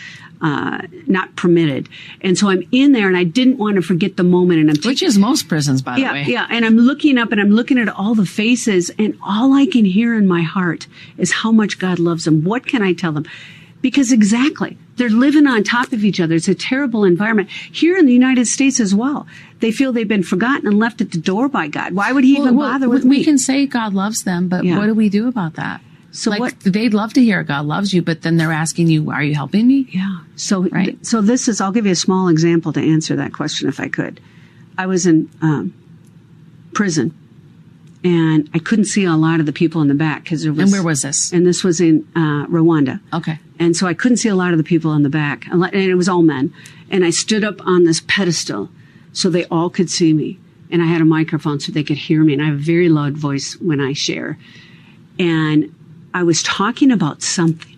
uh, 0.42 0.82
not 1.06 1.34
permitted. 1.36 1.88
And 2.22 2.36
so 2.38 2.48
I'm 2.48 2.62
in 2.72 2.92
there 2.92 3.08
and 3.08 3.16
I 3.16 3.24
didn't 3.24 3.58
want 3.58 3.76
to 3.76 3.82
forget 3.82 4.16
the 4.16 4.22
moment. 4.24 4.60
And 4.60 4.70
I'm 4.70 4.76
Which 4.84 5.02
is 5.02 5.18
most 5.18 5.48
prisons, 5.48 5.82
by 5.82 5.96
the 5.96 6.04
way. 6.04 6.24
yeah. 6.26 6.46
And 6.50 6.64
I'm 6.64 6.76
looking 6.76 7.18
up 7.18 7.30
and 7.32 7.40
I'm 7.40 7.50
looking 7.50 7.78
at 7.78 7.88
all 7.88 8.14
the 8.14 8.26
faces, 8.26 8.90
and 8.98 9.16
all 9.24 9.52
I 9.52 9.66
can 9.66 9.84
hear 9.84 10.14
in 10.14 10.26
my 10.26 10.42
heart 10.42 10.86
is 11.18 11.32
how 11.32 11.52
much 11.52 11.78
God 11.78 11.98
loves 11.98 12.24
them. 12.24 12.44
What 12.44 12.66
can 12.66 12.82
I 12.82 12.92
tell 12.94 13.12
them? 13.12 13.26
Because 13.82 14.12
exactly, 14.12 14.76
they're 14.96 15.08
living 15.08 15.46
on 15.46 15.64
top 15.64 15.92
of 15.94 16.04
each 16.04 16.20
other. 16.20 16.34
It's 16.34 16.48
a 16.48 16.54
terrible 16.54 17.04
environment. 17.04 17.48
Here 17.50 17.96
in 17.96 18.04
the 18.04 18.12
United 18.12 18.46
States 18.46 18.78
as 18.78 18.94
well, 18.94 19.26
they 19.60 19.72
feel 19.72 19.90
they've 19.92 20.06
been 20.06 20.22
forgotten 20.22 20.66
and 20.66 20.78
left 20.78 21.00
at 21.00 21.12
the 21.12 21.18
door 21.18 21.48
by 21.48 21.66
God. 21.68 21.94
Why 21.94 22.12
would 22.12 22.22
He 22.24 22.32
even 22.36 22.56
Well, 22.56 22.70
bother 22.70 22.88
with 22.90 23.04
we 23.04 23.10
me? 23.10 23.16
We 23.18 23.24
can 23.24 23.38
say 23.38 23.64
God 23.66 23.94
loves 23.94 24.24
them, 24.24 24.48
but 24.48 24.64
Yeah. 24.64 24.76
what 24.76 24.86
do 24.86 24.92
we 24.94 25.08
do 25.08 25.28
about 25.28 25.54
that? 25.54 25.80
So 26.12 26.30
like, 26.30 26.40
what- 26.40 26.60
They'd 26.60 26.92
love 26.94 27.12
to 27.14 27.22
hear 27.22 27.42
God 27.42 27.66
loves 27.66 27.92
you, 27.94 28.02
but 28.02 28.22
then 28.22 28.36
they're 28.36 28.52
asking 28.52 28.88
you, 28.88 29.10
"Are 29.10 29.22
you 29.22 29.34
helping 29.34 29.66
me?" 29.66 29.86
Yeah. 29.90 30.18
So, 30.36 30.64
Right. 30.68 30.98
so 31.06 31.20
this 31.20 31.46
is, 31.48 31.60
I'll 31.60 31.72
give 31.72 31.86
you 31.86 31.92
a 31.92 31.96
small 31.96 32.28
example 32.28 32.72
to 32.72 32.80
answer 32.80 33.14
that 33.16 33.32
question 33.32 33.68
if 33.68 33.78
I 33.80 33.88
could. 33.88 34.20
I 34.76 34.86
was 34.86 35.06
in 35.06 35.28
um, 35.42 35.72
prison 36.72 37.14
and 38.02 38.48
I 38.54 38.58
couldn't 38.58 38.86
see 38.86 39.04
a 39.04 39.12
lot 39.14 39.40
of 39.40 39.46
the 39.46 39.52
people 39.52 39.82
in 39.82 39.88
the 39.88 39.94
back 39.94 40.24
because 40.24 40.42
there 40.42 40.52
was. 40.52 40.62
And 40.62 40.72
where 40.72 40.82
was 40.82 41.02
this? 41.02 41.32
And 41.32 41.46
this 41.46 41.62
was 41.62 41.80
in 41.80 42.06
uh, 42.16 42.46
Rwanda. 42.46 42.98
Okay. 43.12 43.38
And 43.58 43.76
so 43.76 43.86
I 43.86 43.92
couldn't 43.94 44.16
see 44.16 44.30
a 44.30 44.34
lot 44.34 44.52
of 44.52 44.58
the 44.58 44.64
people 44.64 44.94
in 44.94 45.02
the 45.02 45.10
back. 45.10 45.46
And 45.50 45.62
it 45.74 45.94
was 45.96 46.08
all 46.08 46.22
men. 46.22 46.52
And 46.90 47.04
I 47.04 47.10
stood 47.10 47.44
up 47.44 47.64
on 47.66 47.84
this 47.84 48.00
pedestal 48.06 48.70
so 49.12 49.28
they 49.28 49.44
all 49.46 49.68
could 49.68 49.90
see 49.90 50.12
me. 50.14 50.38
And 50.70 50.82
I 50.82 50.86
had 50.86 51.02
a 51.02 51.04
microphone 51.04 51.60
so 51.60 51.70
they 51.72 51.82
could 51.84 51.98
hear 51.98 52.24
me. 52.24 52.32
And 52.32 52.40
I 52.42 52.46
have 52.46 52.54
a 52.54 52.58
very 52.58 52.88
loud 52.88 53.14
voice 53.18 53.54
when 53.60 53.80
I 53.80 53.92
share. 53.92 54.38
And 55.18 55.74
I 56.14 56.22
was 56.22 56.42
talking 56.42 56.90
about 56.90 57.22
something. 57.22 57.76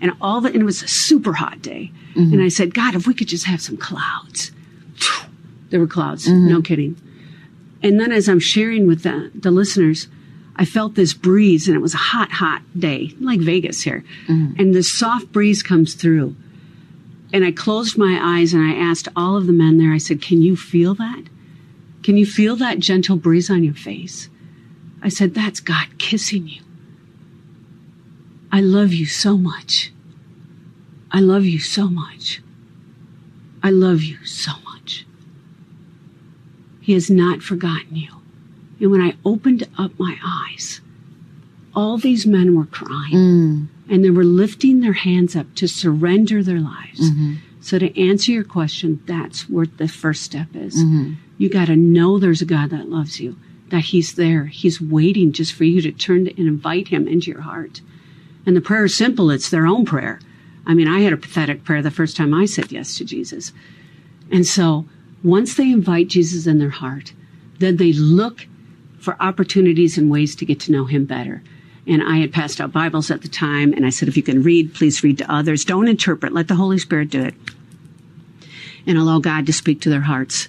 And 0.00 0.12
all 0.20 0.40
the, 0.40 0.48
and 0.48 0.60
it 0.60 0.64
was 0.64 0.82
a 0.82 0.88
super 0.88 1.32
hot 1.32 1.62
day. 1.62 1.90
Mm-hmm. 2.14 2.32
And 2.34 2.42
I 2.42 2.48
said, 2.48 2.74
God, 2.74 2.94
if 2.94 3.06
we 3.06 3.14
could 3.14 3.28
just 3.28 3.46
have 3.46 3.60
some 3.60 3.76
clouds. 3.76 4.52
There 5.70 5.80
were 5.80 5.88
clouds. 5.88 6.28
Mm-hmm. 6.28 6.48
No 6.48 6.62
kidding. 6.62 6.96
And 7.82 7.98
then 7.98 8.12
as 8.12 8.28
I'm 8.28 8.38
sharing 8.38 8.86
with 8.86 9.02
the, 9.02 9.32
the 9.34 9.50
listeners, 9.50 10.06
I 10.56 10.64
felt 10.64 10.94
this 10.94 11.14
breeze 11.14 11.66
and 11.66 11.76
it 11.76 11.80
was 11.80 11.94
a 11.94 11.98
hot, 11.98 12.30
hot 12.30 12.62
day, 12.78 13.12
like 13.20 13.40
Vegas 13.40 13.82
here. 13.82 14.04
Mm-hmm. 14.28 14.60
And 14.60 14.74
this 14.74 14.96
soft 14.96 15.32
breeze 15.32 15.64
comes 15.64 15.94
through. 15.94 16.36
And 17.32 17.44
I 17.44 17.50
closed 17.50 17.98
my 17.98 18.20
eyes 18.22 18.54
and 18.54 18.62
I 18.62 18.76
asked 18.76 19.08
all 19.16 19.36
of 19.36 19.46
the 19.46 19.52
men 19.52 19.78
there, 19.78 19.92
I 19.92 19.98
said, 19.98 20.22
Can 20.22 20.40
you 20.42 20.56
feel 20.56 20.94
that? 20.94 21.24
Can 22.04 22.16
you 22.16 22.26
feel 22.26 22.54
that 22.56 22.78
gentle 22.78 23.16
breeze 23.16 23.50
on 23.50 23.64
your 23.64 23.74
face? 23.74 24.28
I 25.02 25.08
said, 25.08 25.34
That's 25.34 25.58
God 25.58 25.98
kissing 25.98 26.46
you. 26.46 26.62
I 28.54 28.60
love 28.60 28.92
you 28.92 29.04
so 29.04 29.36
much. 29.36 29.90
I 31.10 31.18
love 31.18 31.44
you 31.44 31.58
so 31.58 31.88
much. 31.88 32.40
I 33.64 33.70
love 33.70 34.04
you 34.04 34.24
so 34.24 34.52
much. 34.64 35.04
He 36.80 36.92
has 36.92 37.10
not 37.10 37.42
forgotten 37.42 37.96
you. 37.96 38.10
And 38.78 38.92
when 38.92 39.00
I 39.00 39.16
opened 39.24 39.68
up 39.76 39.98
my 39.98 40.16
eyes, 40.24 40.80
all 41.74 41.98
these 41.98 42.26
men 42.26 42.56
were 42.56 42.66
crying 42.66 43.16
mm. 43.16 43.68
and 43.90 44.04
they 44.04 44.10
were 44.10 44.22
lifting 44.22 44.78
their 44.78 44.92
hands 44.92 45.34
up 45.34 45.52
to 45.56 45.66
surrender 45.66 46.40
their 46.40 46.60
lives. 46.60 47.10
Mm-hmm. 47.10 47.34
So 47.60 47.80
to 47.80 48.00
answer 48.00 48.30
your 48.30 48.44
question, 48.44 49.02
that's 49.04 49.50
where 49.50 49.66
the 49.66 49.88
first 49.88 50.22
step 50.22 50.54
is. 50.54 50.76
Mm-hmm. 50.76 51.14
You 51.38 51.48
got 51.48 51.66
to 51.66 51.74
know 51.74 52.20
there's 52.20 52.42
a 52.42 52.44
God 52.44 52.70
that 52.70 52.88
loves 52.88 53.18
you, 53.18 53.36
that 53.70 53.86
he's 53.86 54.14
there. 54.14 54.44
He's 54.44 54.80
waiting 54.80 55.32
just 55.32 55.54
for 55.54 55.64
you 55.64 55.82
to 55.82 55.90
turn 55.90 56.28
and 56.28 56.38
invite 56.38 56.86
him 56.86 57.08
into 57.08 57.32
your 57.32 57.40
heart. 57.40 57.80
And 58.46 58.56
the 58.56 58.60
prayer 58.60 58.84
is 58.84 58.96
simple. 58.96 59.30
It's 59.30 59.50
their 59.50 59.66
own 59.66 59.84
prayer. 59.84 60.20
I 60.66 60.74
mean, 60.74 60.88
I 60.88 61.00
had 61.00 61.12
a 61.12 61.18
pathetic 61.18 61.64
prayer 61.64 61.82
the 61.82 61.90
first 61.90 62.16
time 62.16 62.34
I 62.34 62.46
said 62.46 62.72
yes 62.72 62.96
to 62.98 63.04
Jesus. 63.04 63.52
And 64.30 64.46
so 64.46 64.86
once 65.22 65.54
they 65.54 65.70
invite 65.70 66.08
Jesus 66.08 66.46
in 66.46 66.58
their 66.58 66.70
heart, 66.70 67.12
then 67.58 67.76
they 67.76 67.92
look 67.92 68.46
for 68.98 69.16
opportunities 69.20 69.98
and 69.98 70.10
ways 70.10 70.34
to 70.36 70.46
get 70.46 70.60
to 70.60 70.72
know 70.72 70.86
him 70.86 71.04
better. 71.04 71.42
And 71.86 72.02
I 72.02 72.16
had 72.16 72.32
passed 72.32 72.60
out 72.60 72.72
Bibles 72.72 73.10
at 73.10 73.20
the 73.20 73.28
time, 73.28 73.74
and 73.74 73.84
I 73.84 73.90
said, 73.90 74.08
if 74.08 74.16
you 74.16 74.22
can 74.22 74.42
read, 74.42 74.74
please 74.74 75.02
read 75.02 75.18
to 75.18 75.30
others. 75.30 75.66
Don't 75.66 75.88
interpret. 75.88 76.32
Let 76.32 76.48
the 76.48 76.54
Holy 76.54 76.78
Spirit 76.78 77.10
do 77.10 77.22
it. 77.22 77.34
And 78.86 78.96
allow 78.96 79.18
God 79.18 79.44
to 79.46 79.52
speak 79.52 79.82
to 79.82 79.90
their 79.90 80.00
hearts. 80.00 80.48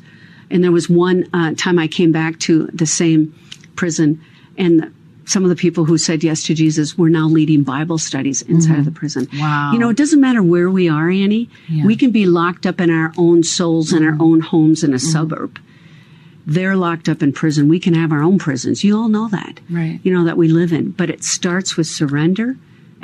And 0.49 0.63
there 0.63 0.71
was 0.71 0.89
one 0.89 1.29
uh, 1.33 1.53
time 1.55 1.77
I 1.77 1.87
came 1.87 2.13
back 2.13 2.39
to 2.41 2.67
the 2.67 2.85
same 2.85 3.37
prison, 3.75 4.21
and 4.57 4.94
some 5.25 5.44
of 5.44 5.50
the 5.50 5.55
people 5.55 5.86
who 5.86 5.98
said 5.98 6.24
yes 6.24 6.44
to 6.44 6.53
Jesus 6.53 6.98
were 6.98 7.10
now 7.10 7.27
leading 7.27 7.63
Bible 7.63 7.98
studies 7.98 8.41
inside 8.44 8.72
of 8.72 8.77
mm-hmm. 8.77 8.86
the 8.86 8.91
prison. 8.91 9.27
Wow. 9.34 9.72
You 9.74 9.79
know, 9.79 9.89
it 9.89 9.98
doesn't 9.98 10.22
matter 10.22 10.44
where 10.44 10.70
we 10.70 10.88
are, 10.88 11.10
Annie. 11.10 11.50
Yeah. 11.67 11.86
We 11.86 11.96
can 11.96 12.12
be 12.12 12.25
locked 12.25 12.65
up 12.65 12.79
in 12.79 12.89
our 12.89 13.12
own 13.17 13.44
souls 13.44 13.91
in 13.91 14.03
our 14.03 14.12
mm-hmm. 14.12 14.22
own 14.22 14.39
homes 14.41 14.84
in 14.84 14.91
a 14.91 14.98
mm-hmm. 14.98 15.08
suburb. 15.08 15.60
They're 16.46 16.75
locked 16.75 17.10
up 17.10 17.24
in 17.24 17.34
prison. 17.34 17.67
We 17.67 17.79
can 17.79 17.96
have 17.96 18.12
our 18.12 18.22
own 18.22 18.38
prisons. 18.38 18.84
You 18.84 18.96
all 18.98 19.08
know 19.08 19.27
that. 19.29 19.60
Right. 19.70 20.00
You 20.03 20.13
know, 20.13 20.25
that 20.25 20.38
we 20.38 20.48
live 20.48 20.72
in. 20.72 20.91
But 20.91 21.10
it 21.10 21.24
starts 21.24 21.75
with 21.75 21.88
surrender, 21.88 22.55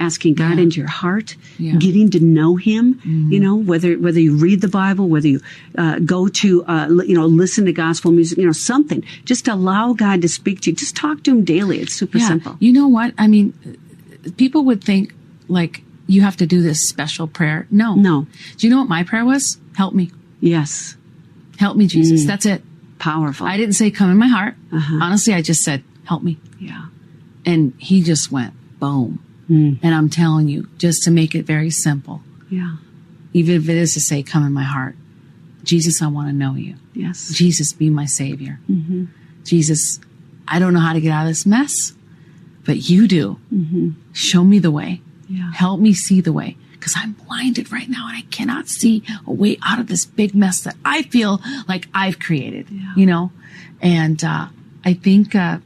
asking 0.08 0.34
God 0.36 0.58
into 0.60 0.78
your 0.82 0.90
heart, 0.90 1.36
Yeah. 1.58 1.76
getting 1.86 2.10
to 2.12 2.20
know 2.20 2.56
Him. 2.58 2.86
You 3.32 3.40
know, 3.40 3.56
whether 3.56 3.92
whether 4.06 4.20
you 4.20 4.36
read 4.36 4.60
the 4.62 4.68
Bible, 4.84 5.06
whether 5.08 5.28
you 5.28 5.40
uh, 5.78 6.00
go 6.00 6.28
to 6.42 6.66
uh, 6.66 6.88
li- 6.90 7.08
you 7.08 7.16
know 7.16 7.28
listen 7.28 7.66
to 7.66 7.74
gospel 7.74 8.12
music, 8.12 8.38
you 8.38 8.46
know 8.46 8.52
something. 8.74 9.04
Just 9.26 9.48
allow 9.48 9.94
God 9.94 10.22
to 10.24 10.28
speak 10.28 10.62
to 10.62 10.70
you. 10.72 10.76
Just 10.76 10.96
talk 10.96 11.24
to 11.24 11.32
Him 11.32 11.44
daily. 11.46 11.80
It's 11.80 11.94
super 11.94 12.18
Yeah. 12.18 12.28
simple. 12.28 12.58
You 12.60 12.74
know 12.74 12.88
what? 12.98 13.14
I 13.18 13.28
mean, 13.28 13.54
people 14.38 14.66
would 14.66 14.84
think 14.84 15.14
like 15.48 15.84
you 16.08 16.22
have 16.22 16.36
to 16.38 16.46
do 16.46 16.62
this 16.62 16.80
special 16.90 17.28
prayer. 17.28 17.68
No. 17.72 17.96
No. 17.96 18.28
Do 18.58 18.68
you 18.68 18.72
know 18.74 18.80
what 18.82 18.90
my 18.90 19.04
prayer 19.04 19.24
was? 19.26 19.58
Help 19.78 19.94
me. 19.94 20.12
Yes, 20.42 20.96
Help 21.58 21.78
me, 21.78 21.86
Mm. 21.86 21.90
Jesus. 21.90 22.26
That's 22.26 22.46
it. 22.46 22.64
powerful. 22.98 23.46
I 23.48 23.56
didn't 23.58 23.74
say 23.76 23.92
come 23.92 24.10
in 24.12 24.18
my 24.18 24.28
heart. 24.28 24.56
Uh-huh. 24.72 25.00
Honestly, 25.02 25.34
I 25.34 25.42
just 25.42 25.62
said, 25.64 25.84
help 26.06 26.22
me. 26.24 26.38
yeah, 26.60 26.86
And 27.46 27.74
he 27.78 28.02
just 28.04 28.32
went 28.32 28.54
boom. 28.80 29.20
Mm. 29.52 29.80
And 29.84 29.94
I'm 29.94 30.10
telling 30.10 30.48
you, 30.48 30.70
just 30.78 31.04
to 31.04 31.12
make 31.12 31.36
it 31.36 31.46
very 31.46 31.70
simple, 31.70 32.22
yeah, 32.50 32.78
even 33.34 33.56
if 33.56 33.68
it 33.68 33.76
is 33.76 33.94
to 33.96 34.00
say, 34.00 34.24
come 34.24 34.46
in 34.46 34.54
my 34.54 34.64
heart, 34.64 34.96
Jesus, 35.64 36.02
I 36.02 36.08
want 36.08 36.30
to 36.30 36.34
know 36.34 36.56
you. 36.56 36.76
yes, 36.94 37.32
Jesus, 37.34 37.74
be 37.74 37.90
my 37.90 38.06
savior. 38.06 38.60
Mm-hmm. 38.70 39.06
Jesus, 39.44 40.00
I 40.48 40.60
don't 40.60 40.74
know 40.74 40.80
how 40.80 40.94
to 40.94 41.02
get 41.02 41.12
out 41.12 41.24
of 41.24 41.28
this 41.28 41.46
mess, 41.46 41.94
but 42.66 42.90
you 42.90 43.08
do. 43.08 43.40
Show 44.14 44.44
me 44.44 44.60
the 44.60 44.72
way. 44.72 45.02
Mm-hmm. 45.24 45.36
yeah. 45.36 45.52
Help 45.54 45.80
me 45.82 45.94
see 45.94 46.22
the 46.22 46.34
way 46.34 46.58
because 46.74 46.94
I'm 46.98 47.12
blinded 47.14 47.72
right 47.72 47.90
now 47.90 48.08
and 48.08 48.18
I 48.18 48.22
cannot 48.32 48.68
see 48.68 49.04
a 49.28 49.32
way 49.32 49.58
out 49.64 49.80
of 49.80 49.88
this 49.88 50.06
big 50.06 50.34
mess 50.34 50.62
that 50.62 50.76
I 50.84 51.04
feel 51.04 51.42
like 51.68 51.88
I've 51.94 52.20
created, 52.20 52.68
you 52.96 53.06
know? 53.06 53.32
And, 53.82 54.24
uh, 54.24 54.48
I 54.84 54.94
think, 54.94 55.36
uh, 55.36 55.60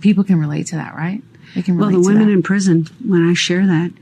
people 0.00 0.22
can 0.24 0.38
relate 0.38 0.68
to 0.68 0.76
that, 0.76 0.94
right? 0.94 1.22
Well, 1.56 1.90
the 1.90 2.00
women 2.00 2.28
in 2.28 2.42
prison, 2.42 2.86
when 3.06 3.28
I 3.28 3.34
share 3.34 3.66
that, 3.66 3.92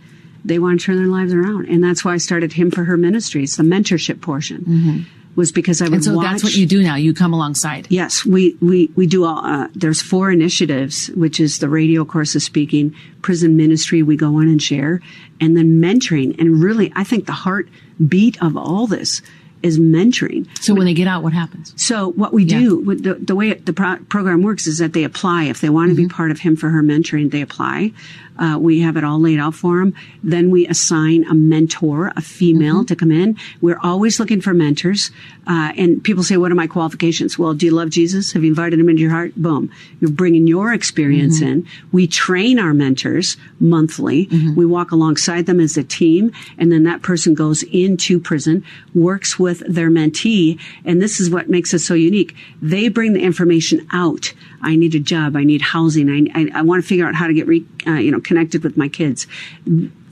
they 0.45 0.59
want 0.59 0.80
to 0.80 0.87
turn 0.87 0.97
their 0.97 1.07
lives 1.07 1.33
around. 1.35 1.69
And 1.69 1.83
that's 1.85 2.04
why 2.04 2.14
I 2.14 2.16
started 2.19 2.52
Him 2.54 2.71
for 2.71 2.85
Her 2.85 2.97
Ministries, 2.97 3.57
the 3.57 3.62
mentorship 3.62 4.21
portion. 4.21 5.07
was 5.37 5.52
because 5.52 5.80
I 5.80 5.85
would 5.85 5.95
And 5.95 6.04
so 6.04 6.14
watch. 6.16 6.25
that's 6.26 6.42
what 6.45 6.54
you 6.54 6.66
do 6.66 6.83
now. 6.83 6.97
You 6.97 7.14
come 7.14 7.33
alongside. 7.33 7.87
Yes, 7.88 8.25
we 8.26 8.57
we 8.61 8.90
we 8.97 9.07
do. 9.07 9.25
All, 9.25 9.45
uh, 9.45 9.69
there's 9.75 10.02
four 10.02 10.30
initiatives, 10.30 11.09
which 11.11 11.38
is 11.38 11.59
the 11.61 11.69
radio 11.69 12.04
course 12.04 12.35
of 12.35 12.42
speaking, 12.42 12.95
prison 13.23 13.57
ministry. 13.57 14.02
We 14.02 14.16
go 14.16 14.40
in 14.40 14.49
and 14.49 14.61
share, 14.61 15.00
and 15.40 15.57
then 15.57 15.80
mentoring. 15.80 16.38
And 16.40 16.62
really, 16.62 16.92
I 16.97 17.04
think 17.04 17.26
the 17.26 17.33
heartbeat 17.33 18.42
of 18.42 18.57
all 18.57 18.87
this 18.88 19.23
is 19.62 19.79
mentoring. 19.79 20.47
So 20.61 20.75
when 20.75 20.87
they 20.87 20.95
get 20.95 21.07
out, 21.07 21.23
what 21.23 21.33
happens? 21.33 21.75
So 21.76 22.12
what 22.12 22.33
we 22.33 22.45
do, 22.45 22.79
with 22.79 23.02
the, 23.02 23.14
the 23.14 23.35
way 23.35 23.55
the 23.55 23.73
pro- 23.73 23.99
program 24.09 24.43
works 24.43 24.67
is 24.67 24.79
that 24.79 24.93
they 24.93 25.05
apply. 25.05 25.45
If 25.45 25.61
they 25.61 25.71
want 25.71 25.90
to 25.90 25.97
be 25.97 26.05
mm-hmm. 26.05 26.17
part 26.17 26.31
of 26.31 26.40
him 26.40 26.57
for 26.57 26.71
her 26.71 26.83
mentoring, 26.83 27.31
they 27.31 27.43
apply. 27.43 27.93
Uh, 28.40 28.59
we 28.59 28.80
have 28.80 28.97
it 28.97 29.04
all 29.04 29.20
laid 29.20 29.38
out 29.38 29.54
for 29.54 29.78
them. 29.78 29.94
Then 30.25 30.50
we 30.50 30.66
assign 30.66 31.25
a 31.25 31.35
mentor, 31.35 32.12
a 32.16 32.23
female, 32.23 32.85
to 32.87 32.97
come 32.97 33.12
in. 33.12 33.37
We're 33.61 33.78
always 33.82 34.18
looking 34.18 34.40
for 34.40 34.54
mentors. 34.54 35.11
Uh, 35.47 35.73
and 35.76 36.02
people 36.02 36.23
say, 36.23 36.37
"What 36.37 36.50
are 36.50 36.56
my 36.56 36.66
qualifications?" 36.66 37.38
Well, 37.38 37.54
do 37.54 37.66
you 37.66 37.73
love 37.73 37.90
Jesus? 37.90 38.32
Have 38.32 38.42
you 38.42 38.50
invited 38.50 38.80
him 38.80 38.88
into 38.88 39.02
your 39.02 39.11
heart? 39.11 39.35
Boom! 39.37 39.70
You're 40.00 40.11
bringing 40.11 40.47
your 40.47 40.73
experience 40.73 41.40
in. 41.42 41.66
We 41.92 42.06
train 42.06 42.59
our 42.59 42.73
mentors 42.73 43.37
monthly. 43.59 44.28
We 44.56 44.64
walk 44.66 44.90
alongside 44.90 45.47
them 45.47 45.61
as 45.61 45.76
a 45.76 45.85
team, 45.85 46.32
and 46.59 46.73
then 46.73 46.85
that 46.85 47.02
person 47.02 47.35
goes 47.35 47.62
into 47.64 48.18
prison, 48.20 48.64
works 48.94 49.38
with 49.38 49.62
their 49.68 49.90
mentee, 49.90 50.59
and 50.85 51.00
this 51.02 51.20
is 51.20 51.28
what 51.30 51.49
makes 51.50 51.75
us 51.75 51.85
so 51.85 51.94
unique. 51.94 52.35
They 52.62 52.88
bring 52.88 53.12
the 53.12 53.20
information 53.20 53.87
out. 53.92 54.32
I 54.62 54.76
need 54.76 54.94
a 54.94 55.00
job. 55.00 55.37
I 55.37 55.44
need 55.44 55.62
housing. 55.62 56.09
I, 56.11 56.38
I, 56.38 56.61
I 56.61 56.62
want 56.62 56.82
to 56.82 56.88
figure 56.88 57.06
out 57.06 57.14
how 57.14 57.26
to 57.26 57.35
get 57.35 57.47
re, 57.47 57.64
uh, 57.87 57.92
you 57.92 58.11
know 58.11 58.20
connected 58.30 58.62
with 58.62 58.76
my 58.76 58.87
kids. 58.87 59.26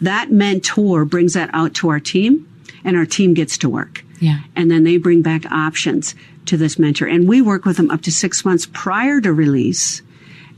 That 0.00 0.32
mentor 0.32 1.04
brings 1.04 1.34
that 1.34 1.50
out 1.52 1.72
to 1.74 1.88
our 1.88 2.00
team, 2.00 2.48
and 2.82 2.96
our 2.96 3.06
team 3.06 3.32
gets 3.32 3.56
to 3.58 3.68
work. 3.68 4.04
Yeah. 4.20 4.40
And 4.56 4.72
then 4.72 4.82
they 4.82 4.96
bring 4.96 5.22
back 5.22 5.46
options 5.52 6.16
to 6.46 6.56
this 6.56 6.80
mentor, 6.80 7.06
and 7.06 7.28
we 7.28 7.40
work 7.40 7.64
with 7.64 7.76
them 7.76 7.92
up 7.92 8.02
to 8.02 8.10
six 8.10 8.44
months 8.44 8.66
prior 8.72 9.20
to 9.20 9.32
release, 9.32 10.02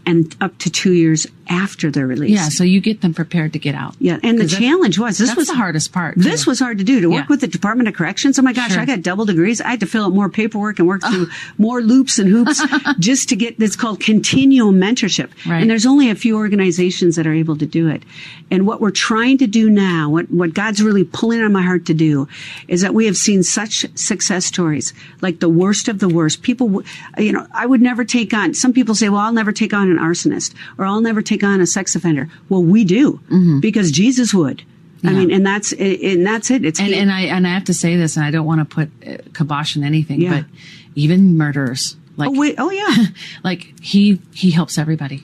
and 0.07 0.35
up 0.41 0.57
to 0.59 0.71
two 0.71 0.93
years 0.93 1.27
after 1.49 1.91
their 1.91 2.07
release. 2.07 2.31
Yeah. 2.31 2.49
So 2.49 2.63
you 2.63 2.81
get 2.81 3.01
them 3.01 3.13
prepared 3.13 3.53
to 3.55 3.59
get 3.59 3.75
out. 3.75 3.97
Yeah, 3.99 4.21
and 4.23 4.39
the 4.39 4.47
challenge 4.47 4.99
was 5.01 5.19
this 5.19 5.35
was 5.35 5.49
the 5.49 5.55
hardest 5.55 5.93
part. 5.93 6.15
This 6.17 6.47
was 6.47 6.61
hard 6.61 6.79
to 6.79 6.85
do 6.85 7.01
to 7.01 7.09
work 7.11 7.25
Yeah. 7.25 7.27
with 7.29 7.41
the 7.41 7.49
Department 7.49 7.89
of 7.89 7.95
Corrections. 7.95 8.39
Oh 8.39 8.43
my 8.43 8.53
gosh, 8.53 8.73
Sure. 8.73 8.81
I 8.81 8.85
got 8.85 9.03
double 9.03 9.25
degrees. 9.25 9.61
I 9.61 9.71
had 9.71 9.81
to 9.81 9.87
fill 9.87 10.05
out 10.05 10.13
more 10.15 10.29
paperwork 10.29 10.79
and 10.79 10.87
work 10.87 11.03
through 11.03 11.27
more 11.59 11.81
loops 11.83 12.21
and 12.21 12.29
hoops 12.29 12.63
just 13.01 13.29
to 13.31 13.37
get 13.37 13.59
this 13.59 13.75
called 13.75 13.99
continual 14.01 14.73
mentorship. 14.73 15.31
Right. 15.45 15.61
And 15.61 15.69
there's 15.69 15.87
only 15.87 16.09
a 16.09 16.15
few 16.15 16.37
organizations 16.37 17.17
that 17.17 17.27
are 17.27 17.33
able 17.35 17.57
to 17.57 17.67
do 17.67 17.89
it. 17.89 18.05
And 18.53 18.65
what 18.67 18.81
we're 18.81 18.91
trying 18.93 19.39
to 19.39 19.47
do 19.49 19.69
now, 19.71 20.09
what 20.09 20.31
what 20.31 20.55
God's 20.55 20.81
really 20.83 21.03
pulling 21.05 21.43
on 21.43 21.53
my 21.53 21.63
heart 21.63 21.87
to 21.87 21.95
do, 21.95 22.29
is 22.69 22.83
that 22.83 22.95
we 22.95 23.07
have 23.07 23.17
seen 23.17 23.43
such 23.43 23.87
success 23.99 24.47
stories, 24.47 24.93
like 25.21 25.41
the 25.41 25.49
worst 25.49 25.89
of 25.89 25.99
the 25.99 26.09
worst. 26.09 26.43
People, 26.43 26.83
you 27.19 27.33
know, 27.33 27.47
I 27.53 27.67
would 27.67 27.81
never 27.83 28.05
take 28.05 28.33
on. 28.35 28.55
Some 28.55 28.73
people 28.73 28.95
say, 28.95 29.09
"Well, 29.09 29.21
I'll 29.21 29.33
never 29.33 29.53
take 29.53 29.75
on 29.75 29.91
an 29.91 29.99
arsonist," 30.01 30.55
or 30.79 30.85
"I'll 30.87 31.01
never 31.01 31.23
take 31.23 31.43
on 31.45 31.61
a 31.61 31.67
sex 31.67 31.95
offender." 31.95 32.29
Well, 32.49 32.63
we 32.63 32.85
do 32.85 33.21
because 33.61 33.91
Jesus 33.91 34.33
would. 34.35 34.63
I 34.63 34.67
Mm-hmm. 35.07 35.19
Mean, 35.19 35.31
and 35.31 35.47
that's 35.47 35.73
and 35.73 36.27
that's 36.27 36.51
it. 36.51 36.63
It's 36.65 36.79
and 36.79 36.93
and 36.93 37.11
I 37.11 37.23
and 37.23 37.47
I 37.47 37.51
have 37.55 37.65
to 37.65 37.75
say 37.75 37.97
this, 37.97 38.17
and 38.17 38.25
I 38.27 38.31
don't 38.31 38.45
want 38.45 38.61
to 38.61 38.65
put 38.67 38.91
uh, 39.07 39.17
kibosh 39.33 39.77
on 39.77 39.83
anything, 39.83 40.21
Yeah. 40.21 40.41
but 40.43 40.45
even 40.95 41.39
murderers, 41.39 41.97
like 42.19 42.29
oh 42.29 42.39
wait, 42.39 42.57
oh 42.59 42.71
yeah, 42.71 43.07
like 43.43 43.73
he 43.81 44.21
he 44.35 44.51
helps 44.51 44.77
everybody. 44.77 45.21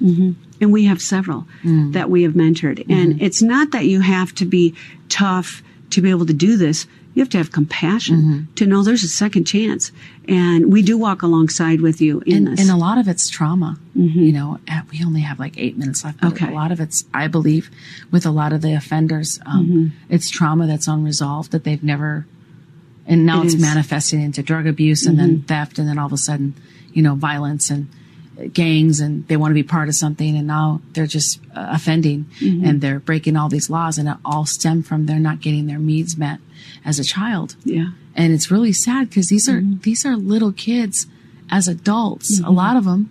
and 0.63 0.73
we 0.73 0.87
have 0.87 1.03
several 1.03 1.47
Mm. 1.63 1.93
that 1.93 2.09
we 2.09 2.23
have 2.23 2.33
mentored. 2.33 2.79
Mm-hmm. 2.79 2.93
And 2.93 3.21
it's 3.23 3.43
not 3.43 3.73
that 3.73 3.85
you 3.85 4.01
have 4.01 4.35
to 4.37 4.47
be 4.47 4.75
tough 5.11 5.63
to 5.91 6.01
be 6.01 6.09
able 6.09 6.25
to 6.25 6.33
do 6.33 6.57
this. 6.57 6.87
You 7.17 7.23
have 7.23 7.31
to 7.31 7.39
have 7.39 7.51
compassion 7.51 8.17
Mm-hmm. 8.17 8.55
to 8.57 8.67
know 8.67 8.83
there's 8.83 9.03
a 9.03 9.09
second 9.09 9.45
chance. 9.47 9.91
And 10.29 10.71
we 10.71 10.83
do 10.83 10.99
walk 10.99 11.23
alongside 11.23 11.81
with 11.81 12.01
you 12.01 12.21
in 12.27 12.37
And, 12.37 12.47
this. 12.49 12.61
and 12.61 12.71
a 12.71 12.77
lot 12.77 12.99
of 12.99 13.09
it's 13.09 13.29
trauma. 13.31 13.79
You 13.95 14.33
know, 14.33 14.61
we 14.93 15.03
only 15.05 15.23
have 15.23 15.39
like 15.41 15.57
eight 15.59 15.79
minutes 15.79 16.05
left. 16.05 16.23
Okay. 16.23 16.47
A 16.49 16.51
lot 16.55 16.71
of 16.73 16.79
it's, 16.79 17.05
I 17.15 17.27
believe, 17.29 17.71
with 18.11 18.27
a 18.27 18.31
lot 18.31 18.53
of 18.53 18.61
the 18.61 18.75
offenders, 18.75 19.41
um, 19.47 19.67
Mm-hmm. 19.67 19.87
it's 20.15 20.29
trauma 20.31 20.67
that's 20.67 20.87
unresolved 20.87 21.53
that 21.53 21.65
they've 21.65 21.83
never, 21.83 22.27
and 23.07 23.25
now 23.25 23.41
It 23.41 23.47
it's 23.47 23.55
is. 23.55 23.61
Mm-hmm. 23.63 23.75
manifesting 23.75 24.21
into 24.21 24.43
drug 24.43 24.67
abuse 24.67 25.07
and 25.07 25.19
then 25.19 25.43
theft 25.43 25.79
and 25.79 25.89
then 25.89 25.99
all 25.99 26.07
of 26.07 26.13
a 26.13 26.19
sudden, 26.19 26.55
you 26.93 27.03
know, 27.03 27.15
violence 27.15 27.71
and 27.71 27.89
gangs 28.53 29.01
and 29.01 29.27
they 29.29 29.37
want 29.37 29.51
to 29.51 29.55
be 29.55 29.63
part 29.63 29.89
of 29.89 29.95
something 29.95 30.37
and 30.37 30.47
now 30.47 30.81
they're 30.93 31.07
just 31.07 31.41
uh, 31.55 31.69
offending 31.71 32.27
Mm-hmm. 32.41 32.65
and 32.67 32.81
they're 32.83 33.01
breaking 33.01 33.37
all 33.37 33.49
these 33.49 33.71
laws 33.71 33.97
and 33.99 34.09
it 34.09 34.17
all 34.25 34.45
stem 34.45 34.83
from 34.83 35.07
they're 35.07 35.19
not 35.19 35.41
getting 35.41 35.67
their 35.67 35.79
needs 35.79 36.17
met 36.19 36.39
as 36.85 36.99
a 36.99 37.05
child 37.05 37.57
yeah. 37.65 37.87
and 38.15 38.33
it's 38.35 38.51
really 38.51 38.73
sad 38.73 39.09
because 39.09 39.29
these 39.29 39.49
are 39.49 39.61
Mm-hmm. 39.61 39.81
these 39.83 40.05
are 40.05 40.17
little 40.17 40.53
kids 40.53 41.07
as 41.51 41.67
adults 41.67 42.41
a 42.41 42.51
lot 42.51 42.77
of 42.77 42.85
them 42.85 43.11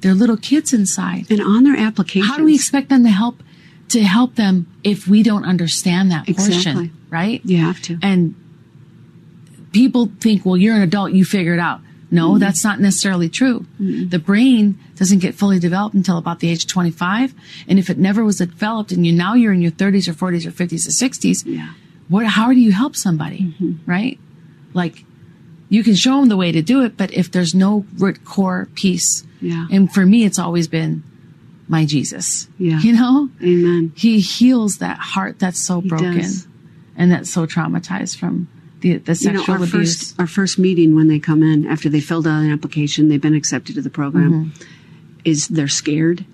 they're 0.00 0.14
little 0.14 0.36
kids 0.36 0.72
inside 0.74 1.30
And 1.30 1.40
on 1.40 1.64
their 1.64 1.76
applications. 1.76 2.30
how 2.30 2.36
do 2.36 2.44
we 2.44 2.54
expect 2.54 2.88
them 2.90 3.04
to 3.04 3.10
help 3.10 3.42
to 3.88 4.02
help 4.02 4.34
them 4.34 4.66
if 4.84 5.08
we 5.08 5.22
don't 5.22 5.44
understand 5.46 6.10
that 6.10 6.26
portion 6.26 6.52
Exactly. 6.52 6.90
right 7.08 7.40
You 7.44 7.56
have 7.58 7.80
to. 7.82 7.98
and 8.02 8.34
people 9.72 10.10
think 10.20 10.44
well 10.44 10.56
you're 10.56 10.74
an 10.76 10.82
adult 10.82 11.12
you 11.12 11.24
figure 11.24 11.54
it 11.54 11.60
out 11.60 11.80
no 12.10 12.30
Mm-hmm. 12.30 12.38
that's 12.40 12.64
not 12.64 12.80
necessarily 12.80 13.28
true 13.28 13.66
the 13.78 14.18
brain 14.18 14.78
doesn't 14.96 15.18
get 15.18 15.34
fully 15.34 15.58
developed 15.58 15.94
until 15.94 16.16
about 16.18 16.40
the 16.40 16.48
age 16.48 16.64
of 16.64 16.68
25 16.70 17.34
and 17.68 17.78
if 17.78 17.90
it 17.90 17.98
never 17.98 18.24
was 18.24 18.38
developed 18.38 18.92
and 18.92 19.06
you 19.06 19.12
now 19.12 19.34
you're 19.34 19.52
in 19.52 19.60
your 19.60 19.70
30s 19.72 20.08
or 20.08 20.12
40s 20.14 20.46
or 20.46 20.50
50s 20.50 20.86
or 20.88 20.90
60s 21.08 21.42
Yeah. 21.44 21.74
what 22.08 22.24
how 22.26 22.52
do 22.52 22.60
you 22.60 22.72
help 22.72 22.96
somebody 22.96 23.54
right 23.86 24.18
like 24.74 25.04
you 25.68 25.84
can 25.84 25.94
show 25.94 26.18
them 26.20 26.28
the 26.30 26.36
way 26.36 26.50
to 26.52 26.62
do 26.62 26.82
it 26.82 26.96
but 26.96 27.12
if 27.12 27.30
there's 27.30 27.54
no 27.54 27.84
root 27.98 28.24
core 28.24 28.68
piece 28.74 29.24
Yeah. 29.40 29.66
and 29.70 29.92
for 29.92 30.04
me 30.06 30.24
it's 30.24 30.38
always 30.38 30.66
been 30.68 31.02
my 31.68 31.84
jesus 31.84 32.48
Yeah. 32.58 32.80
you 32.80 32.92
know 32.94 33.28
Amen. 33.42 33.92
he 33.96 34.20
heals 34.20 34.78
that 34.78 34.96
heart 34.98 35.38
that's 35.38 35.62
so 35.66 35.80
broken 35.82 36.16
does. 36.16 36.46
and 36.96 37.12
that's 37.12 37.30
so 37.30 37.46
traumatized 37.46 38.16
from 38.16 38.48
the, 38.80 38.96
the 38.98 39.14
You 39.20 39.32
know, 39.32 39.38
sexual 39.40 39.54
our 39.56 39.64
abuse 39.64 39.70
first, 39.70 40.20
our 40.20 40.26
first 40.26 40.58
meeting 40.58 40.94
when 40.94 41.08
they 41.08 41.18
come 41.18 41.42
in 41.42 41.66
after 41.66 41.88
they 41.88 42.00
filled 42.00 42.26
out 42.26 42.42
an 42.42 42.50
application, 42.52 43.08
they've 43.08 43.20
been 43.20 43.34
accepted 43.34 43.74
to 43.76 43.82
the 43.82 43.90
program, 43.90 44.32
Mm-hmm. 44.32 44.62
is 45.24 45.48
they're 45.48 45.68
scared 45.68 46.24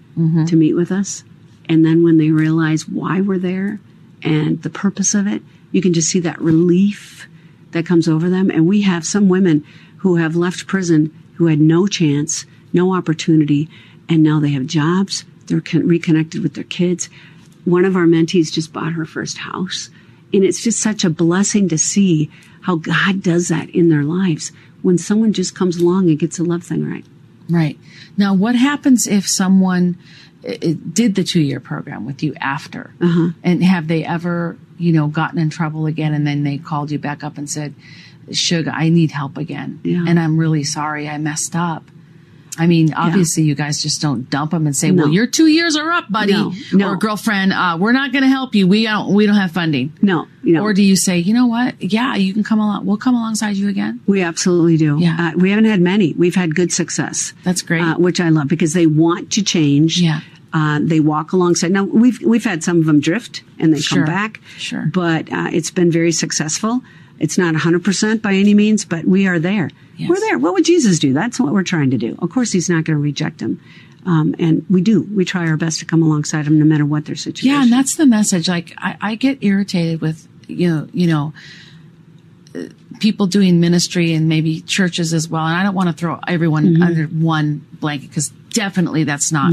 to 0.47 0.55
meet 0.55 0.75
with 0.75 0.93
us. 0.93 1.25
And 1.69 1.85
then 1.85 2.05
when 2.05 2.19
they 2.19 2.31
realize 2.31 2.87
why 2.89 3.21
we're 3.21 3.39
there 3.39 3.81
and 4.23 4.63
the 4.63 4.71
purpose 4.71 5.13
of 5.15 5.27
it, 5.27 5.43
you 5.73 5.83
can 5.83 5.93
just 5.93 6.09
see 6.09 6.21
that 6.21 6.41
relief 6.41 7.27
that 7.73 7.85
comes 7.85 8.07
over 8.07 8.31
them. 8.31 8.49
And 8.49 8.65
we 8.69 8.83
have 8.83 9.05
some 9.05 9.29
women 9.29 9.65
who 9.99 10.15
have 10.17 10.37
left 10.37 10.69
prison 10.69 11.13
who 11.35 11.47
had 11.47 11.59
no 11.59 11.89
chance, 11.89 12.45
no 12.73 12.95
opportunity, 12.95 13.69
and 14.09 14.23
now 14.23 14.39
they 14.39 14.51
have 14.51 14.67
jobs. 14.67 15.25
They're 15.47 15.61
con- 15.61 15.89
reconnected 15.89 16.43
with 16.45 16.55
their 16.55 16.63
kids. 16.63 17.09
One 17.65 17.85
of 17.85 17.97
our 17.97 18.07
mentees 18.07 18.53
just 18.53 18.73
bought 18.73 18.93
her 18.93 19.05
first 19.07 19.39
house. 19.39 19.91
And 20.35 20.44
it's 20.44 20.62
just 20.62 20.81
such 20.81 21.05
a 21.05 21.11
blessing 21.11 21.68
to 21.68 21.79
see 21.79 22.31
how 22.62 22.77
God 22.77 23.23
does 23.23 23.49
that 23.49 23.70
in 23.70 23.88
their 23.88 24.03
lives 24.03 24.53
when 24.83 24.99
someone 24.99 25.33
just 25.33 25.55
comes 25.55 25.77
along 25.79 26.09
and 26.11 26.18
gets 26.18 26.38
a 26.38 26.44
love 26.44 26.62
thing 26.64 26.85
right. 26.90 27.05
right 27.49 27.79
now 28.16 28.35
what 28.35 28.55
happens 28.55 29.07
if 29.07 29.27
someone 29.27 29.97
did 30.92 31.14
the 31.14 31.25
two-year 31.25 31.61
program 31.61 32.05
with 32.05 32.23
you 32.23 32.35
after 32.40 32.92
Uh-huh. 33.01 33.31
and 33.42 33.64
have 33.64 33.88
they 33.88 34.05
ever 34.05 34.59
you 34.79 34.92
know 34.92 35.07
gotten 35.09 35.38
in 35.38 35.49
trouble 35.51 35.87
again 35.87 36.12
and 36.12 36.27
then 36.27 36.44
they 36.44 36.59
called 36.59 36.90
you 36.90 36.99
back 36.99 37.25
up 37.25 37.38
and 37.38 37.49
said 37.49 37.75
sugar 38.33 38.70
i 38.75 38.88
need 38.88 39.11
help 39.11 39.37
again 39.38 39.81
Yeah. 39.85 40.05
and 40.07 40.18
i'm 40.20 40.37
really 40.37 40.64
sorry 40.64 41.09
i 41.09 41.16
messed 41.18 41.55
up 41.57 41.85
I 42.59 42.67
mean, 42.69 42.95
obviously, 42.95 43.43
you 43.43 43.55
guys 43.55 43.83
just 43.83 44.01
don't 44.01 44.31
dump 44.31 44.53
them 44.53 44.67
and 44.67 44.77
say, 44.77 44.90
No. 44.90 45.05
"Well, 45.05 45.12
your 45.12 45.27
two 45.27 45.47
years 45.49 45.77
are 45.77 45.90
up, 45.90 46.11
buddy," 46.11 46.33
No, 46.33 46.53
no. 46.73 46.88
or 46.90 46.97
"Girlfriend, 46.97 47.53
uh, 47.53 47.77
we're 47.81 47.93
not 47.93 48.12
going 48.12 48.23
to 48.23 48.29
help 48.29 48.55
you. 48.55 48.67
We 48.69 48.85
don't. 48.85 49.12
We 49.12 49.27
don't 49.27 49.35
have 49.35 49.51
funding." 49.51 49.93
No, 50.03 50.27
know, 50.45 50.62
Or 50.62 50.73
do 50.73 50.83
you 50.83 50.95
say, 50.95 51.19
you 51.19 51.35
know 51.35 51.47
what? 51.47 51.81
Yeah, 51.83 52.14
you 52.14 52.33
can 52.33 52.45
come 52.45 52.61
along. 52.61 52.87
We'll 52.87 52.97
come 52.97 53.14
alongside 53.14 53.57
you 53.57 53.69
again. 53.69 54.01
we 54.07 54.23
absolutely 54.23 54.77
do. 54.77 54.99
Yeah. 55.01 55.17
Uh, 55.35 55.37
we 55.38 55.51
haven't 55.51 55.64
had 55.64 55.81
many. 55.81 56.12
We've 56.12 56.35
had 56.37 56.55
good 56.55 56.73
success. 56.73 57.33
That's 57.43 57.62
great. 57.62 57.83
Uh, 57.83 57.97
which 57.97 58.21
I 58.21 58.29
love 58.29 58.47
because 58.49 58.73
they 58.73 58.87
want 58.87 59.33
to 59.33 59.43
change. 59.43 60.01
Yeah. 60.01 60.21
Uh, 60.53 60.79
they 60.81 61.01
walk 61.01 61.33
alongside. 61.33 61.73
Now 61.73 61.83
we've 61.83 62.21
we've 62.23 62.45
had 62.45 62.62
some 62.62 62.79
of 62.79 62.85
them 62.85 63.01
drift 63.01 63.43
and 63.59 63.75
they 63.75 63.81
Sure. 63.81 64.05
come 64.05 64.07
back. 64.14 64.40
Sure. 64.59 64.88
But 64.95 65.33
uh, 65.33 65.49
it's 65.53 65.73
been 65.73 65.90
very 65.90 66.12
successful. 66.12 66.83
It's 67.25 67.39
not 67.39 67.55
100% 67.55 68.21
by 68.23 68.35
any 68.35 68.55
means, 68.55 68.85
but 68.85 69.05
we 69.05 69.27
are 69.27 69.39
there. 69.39 69.71
Yes. 69.97 70.09
We're 70.11 70.21
there. 70.21 70.39
What 70.39 70.53
would 70.55 70.65
Jesus 70.65 70.99
do? 70.99 71.13
That's 71.15 71.41
what 71.41 71.53
we're 71.55 71.63
trying 71.75 71.91
to 71.93 71.99
do. 71.99 72.17
Of 72.21 72.29
course, 72.31 72.53
he's 72.53 72.69
not 72.69 72.85
going 72.85 72.97
to 72.99 73.03
reject 73.03 73.39
them. 73.39 73.61
Um, 74.07 74.35
and 74.39 74.65
we 74.69 74.83
do. 74.83 75.03
We 75.19 75.25
try 75.25 75.49
our 75.49 75.57
best 75.57 75.79
to 75.81 75.87
come 75.87 76.03
alongside 76.03 76.45
them 76.45 76.59
no 76.59 76.67
matter 76.67 76.85
what 76.85 77.07
their 77.07 77.17
situation. 77.17 77.49
Yeah, 77.51 77.63
and 77.63 77.73
that's 77.73 77.97
the 77.97 78.05
message. 78.07 78.49
Like 78.49 78.75
I, 78.77 78.97
I 79.01 79.15
get 79.15 79.39
irritated 79.43 80.01
with 80.03 80.29
you 80.47 80.69
know, 80.69 80.89
you 80.93 81.07
know, 81.07 81.33
people 83.01 83.27
doing 83.27 83.61
ministry 83.61 84.13
and 84.13 84.29
maybe 84.29 84.61
churches 84.61 85.13
as 85.15 85.29
well. 85.29 85.47
And 85.47 85.57
I 85.57 85.63
don't 85.63 85.75
want 85.75 85.89
to 85.89 85.95
throw 85.95 86.21
everyone 86.29 86.65
Mm-hmm. 86.65 86.83
under 86.83 87.05
one 87.07 87.67
blanket 87.81 88.09
because 88.11 88.33
definitely 88.55 89.05
that's 89.05 89.31
not 89.31 89.53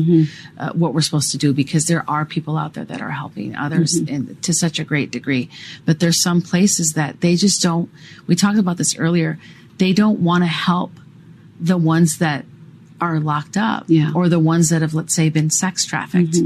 uh, 0.58 0.72
what 0.72 0.94
we're 0.94 1.02
supposed 1.02 1.32
to 1.32 1.38
do 1.38 1.54
because 1.54 1.86
there 1.86 2.10
are 2.10 2.24
people 2.24 2.58
out 2.58 2.74
there 2.76 2.86
that 2.86 3.02
are 3.02 3.12
helping 3.12 3.56
others 3.56 4.00
Mm-hmm. 4.00 4.14
in, 4.16 4.36
to 4.38 4.54
such 4.54 4.80
a 4.80 4.84
great 4.86 5.12
degree. 5.12 5.50
But 5.86 6.00
there's 6.00 6.22
some 6.24 6.42
places 6.42 6.94
that 6.94 7.20
they 7.22 7.36
just 7.36 7.62
don't. 7.62 7.90
We 8.28 8.36
talked 8.36 8.58
about 8.60 8.78
this 8.78 8.96
earlier. 8.98 9.38
they 9.78 9.92
don't 9.94 10.20
want 10.20 10.44
to 10.44 10.48
help 10.48 10.92
the 11.60 11.78
ones 11.78 12.20
that 12.20 12.46
are 13.02 13.20
locked 13.20 13.58
up 13.58 13.86
Yeah. 13.88 14.12
or 14.16 14.30
the 14.30 14.40
ones 14.40 14.70
that 14.70 14.82
have, 14.84 14.94
let's 14.94 15.16
say, 15.16 15.30
been 15.30 15.50
sex 15.50 15.86
trafficked 15.86 16.38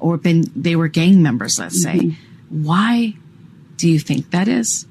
or 0.00 0.16
been, 0.16 0.44
they 0.56 0.74
were 0.74 0.88
gang 0.88 1.22
members, 1.22 1.56
let's 1.58 1.82
say. 1.82 2.16
Why 2.48 3.14
do 3.76 3.88
you 3.88 3.98
think 3.98 4.30
that 4.30 4.48
is? 4.48 4.86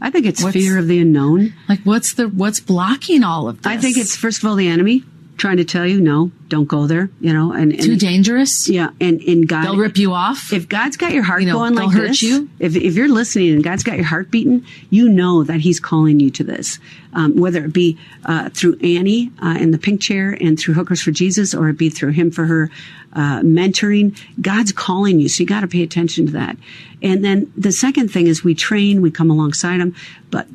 I 0.00 0.10
think 0.10 0.24
it's 0.26 0.42
What's- 0.42 0.54
fear 0.56 0.78
of 0.78 0.86
the 0.88 1.00
unknown. 1.00 1.54
Like, 1.68 1.80
what's 1.82 2.14
the, 2.14 2.28
what's 2.28 2.60
blocking 2.60 3.24
all 3.24 3.48
of 3.48 3.62
this? 3.62 3.72
I 3.72 3.76
think 3.78 3.96
it's 3.96 4.14
first 4.14 4.38
of 4.42 4.48
all 4.48 4.54
the 4.54 4.68
enemy 4.68 5.02
trying 5.36 5.58
to 5.58 5.64
tell 5.64 5.86
you 5.86 6.00
no, 6.00 6.30
don't 6.48 6.66
go 6.66 6.86
there. 6.86 7.10
You 7.20 7.32
know, 7.32 7.52
and, 7.52 7.72
and 7.72 7.82
too 7.82 7.96
dangerous. 7.96 8.68
yeah, 8.68 8.90
and 9.00 9.20
and 9.22 9.46
God 9.48 9.64
They'll 9.64 9.76
rip 9.76 9.98
you 9.98 10.12
off. 10.12 10.52
if 10.52 10.68
God's 10.68 10.96
got 10.96 11.12
your 11.12 11.22
heart 11.22 11.42
You 11.42 11.48
know, 11.48 11.54
going 11.54 11.74
they'll 11.74 11.86
like 11.86 11.94
hurt 11.96 12.08
this, 12.08 12.22
you. 12.22 12.48
if 12.58 12.74
if 12.76 12.94
you're 12.94 13.08
listening 13.08 13.52
and 13.54 13.62
God's 13.64 13.82
got 13.82 13.96
your 13.96 14.06
heart 14.06 14.30
beating, 14.30 14.64
you 14.90 15.08
know 15.08 15.44
that 15.44 15.60
He's 15.60 15.80
calling 15.80 16.20
you 16.20 16.30
to 16.30 16.44
this. 16.44 16.78
Um, 17.12 17.36
whether 17.36 17.64
it 17.64 17.72
be 17.72 17.98
uh, 18.26 18.50
through 18.50 18.78
Annie 18.82 19.30
uh, 19.42 19.56
in 19.58 19.70
the 19.70 19.78
pink 19.78 20.02
chair 20.02 20.36
and 20.38 20.58
through 20.58 20.74
Hookers 20.74 21.00
for 21.02 21.10
Jesus, 21.12 21.54
or 21.54 21.68
it 21.70 21.78
be 21.78 21.88
through 21.88 22.10
Him 22.12 22.30
for 22.30 22.44
Her 22.44 22.70
uh, 23.14 23.40
mentoring, 23.40 24.18
God's 24.40 24.72
calling 24.72 25.18
you. 25.18 25.28
So 25.30 25.42
you 25.42 25.46
got 25.46 25.60
to 25.62 25.66
pay 25.68 25.82
attention 25.82 26.26
to 26.26 26.32
that. 26.32 26.56
And 27.02 27.24
then 27.24 27.50
the 27.56 27.72
second 27.72 28.10
thing 28.10 28.26
is 28.26 28.44
we 28.44 28.54
train, 28.54 29.00
we 29.00 29.10
come 29.10 29.30
alongside 29.30 29.80
Him, 29.80 29.94
but 30.30 30.46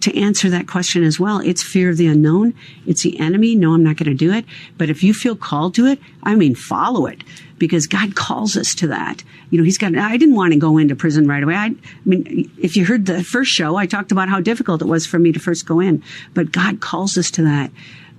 to 0.00 0.18
answer 0.18 0.48
that 0.50 0.66
question 0.66 1.04
as 1.04 1.20
well. 1.20 1.40
It's 1.40 1.62
fear 1.62 1.90
of 1.90 1.96
the 1.96 2.06
unknown. 2.06 2.54
It's 2.86 3.02
the 3.02 3.18
enemy. 3.18 3.54
No, 3.54 3.74
I'm 3.74 3.82
not 3.82 3.96
going 3.96 4.10
to 4.10 4.14
do 4.14 4.32
it. 4.32 4.44
But 4.78 4.90
if 4.90 5.02
you 5.02 5.12
feel 5.12 5.36
called 5.36 5.74
to 5.74 5.86
it, 5.86 5.98
I 6.22 6.34
mean, 6.34 6.54
follow 6.54 7.06
it 7.06 7.22
because 7.58 7.86
God 7.86 8.14
calls 8.14 8.56
us 8.56 8.74
to 8.76 8.86
that. 8.88 9.22
You 9.50 9.58
know, 9.58 9.64
he's 9.64 9.78
got, 9.78 9.94
I 9.96 10.16
didn't 10.16 10.34
want 10.34 10.52
to 10.54 10.58
go 10.58 10.78
into 10.78 10.96
prison 10.96 11.28
right 11.28 11.42
away. 11.42 11.54
I, 11.54 11.66
I 11.66 11.76
mean, 12.06 12.50
if 12.58 12.76
you 12.76 12.86
heard 12.86 13.06
the 13.06 13.22
first 13.22 13.52
show, 13.52 13.76
I 13.76 13.86
talked 13.86 14.10
about 14.10 14.28
how 14.28 14.40
difficult 14.40 14.80
it 14.80 14.86
was 14.86 15.06
for 15.06 15.18
me 15.18 15.32
to 15.32 15.38
first 15.38 15.66
go 15.66 15.80
in, 15.80 16.02
but 16.32 16.52
God 16.52 16.80
calls 16.80 17.18
us 17.18 17.30
to 17.32 17.42
that. 17.42 17.70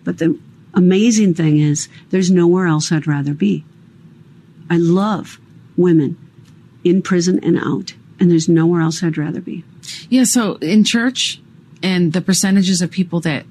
But 0.03 0.19
the 0.19 0.37
amazing 0.73 1.33
thing 1.33 1.59
is 1.59 1.89
there's 2.11 2.29
nowhere 2.29 2.67
else 2.67 2.91
I'd 2.91 3.07
rather 3.07 3.33
be. 3.33 3.65
I 4.69 4.77
love 4.77 5.39
women 5.75 6.17
in 6.83 7.01
prison 7.01 7.39
and 7.43 7.57
out, 7.57 7.93
and 8.19 8.29
there's 8.29 8.47
nowhere 8.47 8.81
else 8.81 9.03
I'd 9.03 9.17
rather 9.17 9.41
be. 9.41 9.63
Yeah, 10.09 10.23
so 10.25 10.55
in 10.55 10.83
church 10.83 11.41
and 11.83 12.13
the 12.13 12.21
percentages 12.21 12.81
of 12.81 12.91
people 12.91 13.19
that 13.21 13.45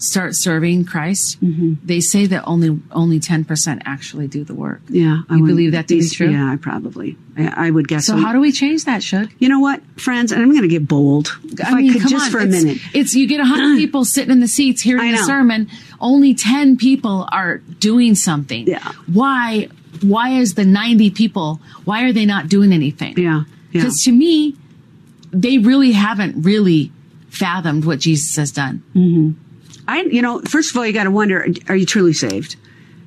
start 0.00 0.32
serving 0.36 0.84
Christ, 0.84 1.40
Mm-hmm. 1.42 1.74
they 1.84 1.98
say 2.00 2.26
that 2.26 2.44
only 2.46 2.78
only 2.92 3.18
10% 3.18 3.82
actually 3.84 4.28
do 4.28 4.44
the 4.44 4.54
work. 4.54 4.80
Yeah, 4.88 5.22
I 5.28 5.38
believe 5.38 5.72
that 5.72 5.88
to 5.88 5.98
be 5.98 6.08
true? 6.08 6.30
Yeah, 6.30 6.52
I 6.52 6.56
probably, 6.56 7.16
I, 7.36 7.66
I 7.66 7.70
would 7.70 7.88
guess. 7.88 8.06
So 8.06 8.16
how 8.16 8.32
do 8.32 8.38
we 8.40 8.52
change 8.52 8.84
that, 8.84 9.02
Shug? 9.02 9.30
you 9.40 9.48
know 9.48 9.58
what, 9.58 9.82
friends? 9.96 10.30
And 10.30 10.40
I'm 10.40 10.50
going 10.50 10.62
to 10.62 10.68
get 10.68 10.86
bold. 10.86 11.36
If 11.44 11.60
I, 11.66 11.82
could 11.88 12.06
just 12.08 12.30
for 12.30 12.38
a 12.38 12.44
it's, 12.44 12.62
minute. 12.62 12.78
It's 12.94 13.14
you 13.14 13.26
get 13.26 13.38
100 13.38 13.76
people 13.82 14.04
sitting 14.04 14.30
in 14.30 14.38
the 14.40 14.46
seats 14.48 14.82
hearing 14.82 15.10
the 15.12 15.18
sermon, 15.18 15.68
only 16.00 16.32
10 16.32 16.76
people 16.76 17.28
are 17.32 17.58
doing 17.58 18.14
something. 18.14 18.68
Yeah. 18.68 18.92
Why 19.12 19.68
why 20.02 20.30
is 20.30 20.54
the 20.54 20.64
90 20.64 21.10
people 21.10 21.60
why 21.84 22.04
are 22.04 22.12
they 22.12 22.24
not 22.24 22.48
doing 22.48 22.72
anything? 22.72 23.18
Yeah, 23.18 23.44
yeah. 23.72 23.82
Cuz 23.82 24.02
to 24.04 24.12
me 24.12 24.54
they 25.32 25.58
really 25.58 25.92
haven't 25.92 26.42
really 26.44 26.92
fathomed 27.30 27.84
what 27.84 27.98
Jesus 27.98 28.36
has 28.36 28.52
done. 28.52 28.82
Mm-hmm. 28.94 29.32
I, 29.86 30.02
you 30.02 30.22
know, 30.22 30.40
first 30.40 30.70
of 30.70 30.76
all, 30.76 30.86
you 30.86 30.92
got 30.92 31.04
to 31.04 31.10
wonder: 31.10 31.46
Are 31.68 31.76
you 31.76 31.86
truly 31.86 32.12
saved? 32.12 32.56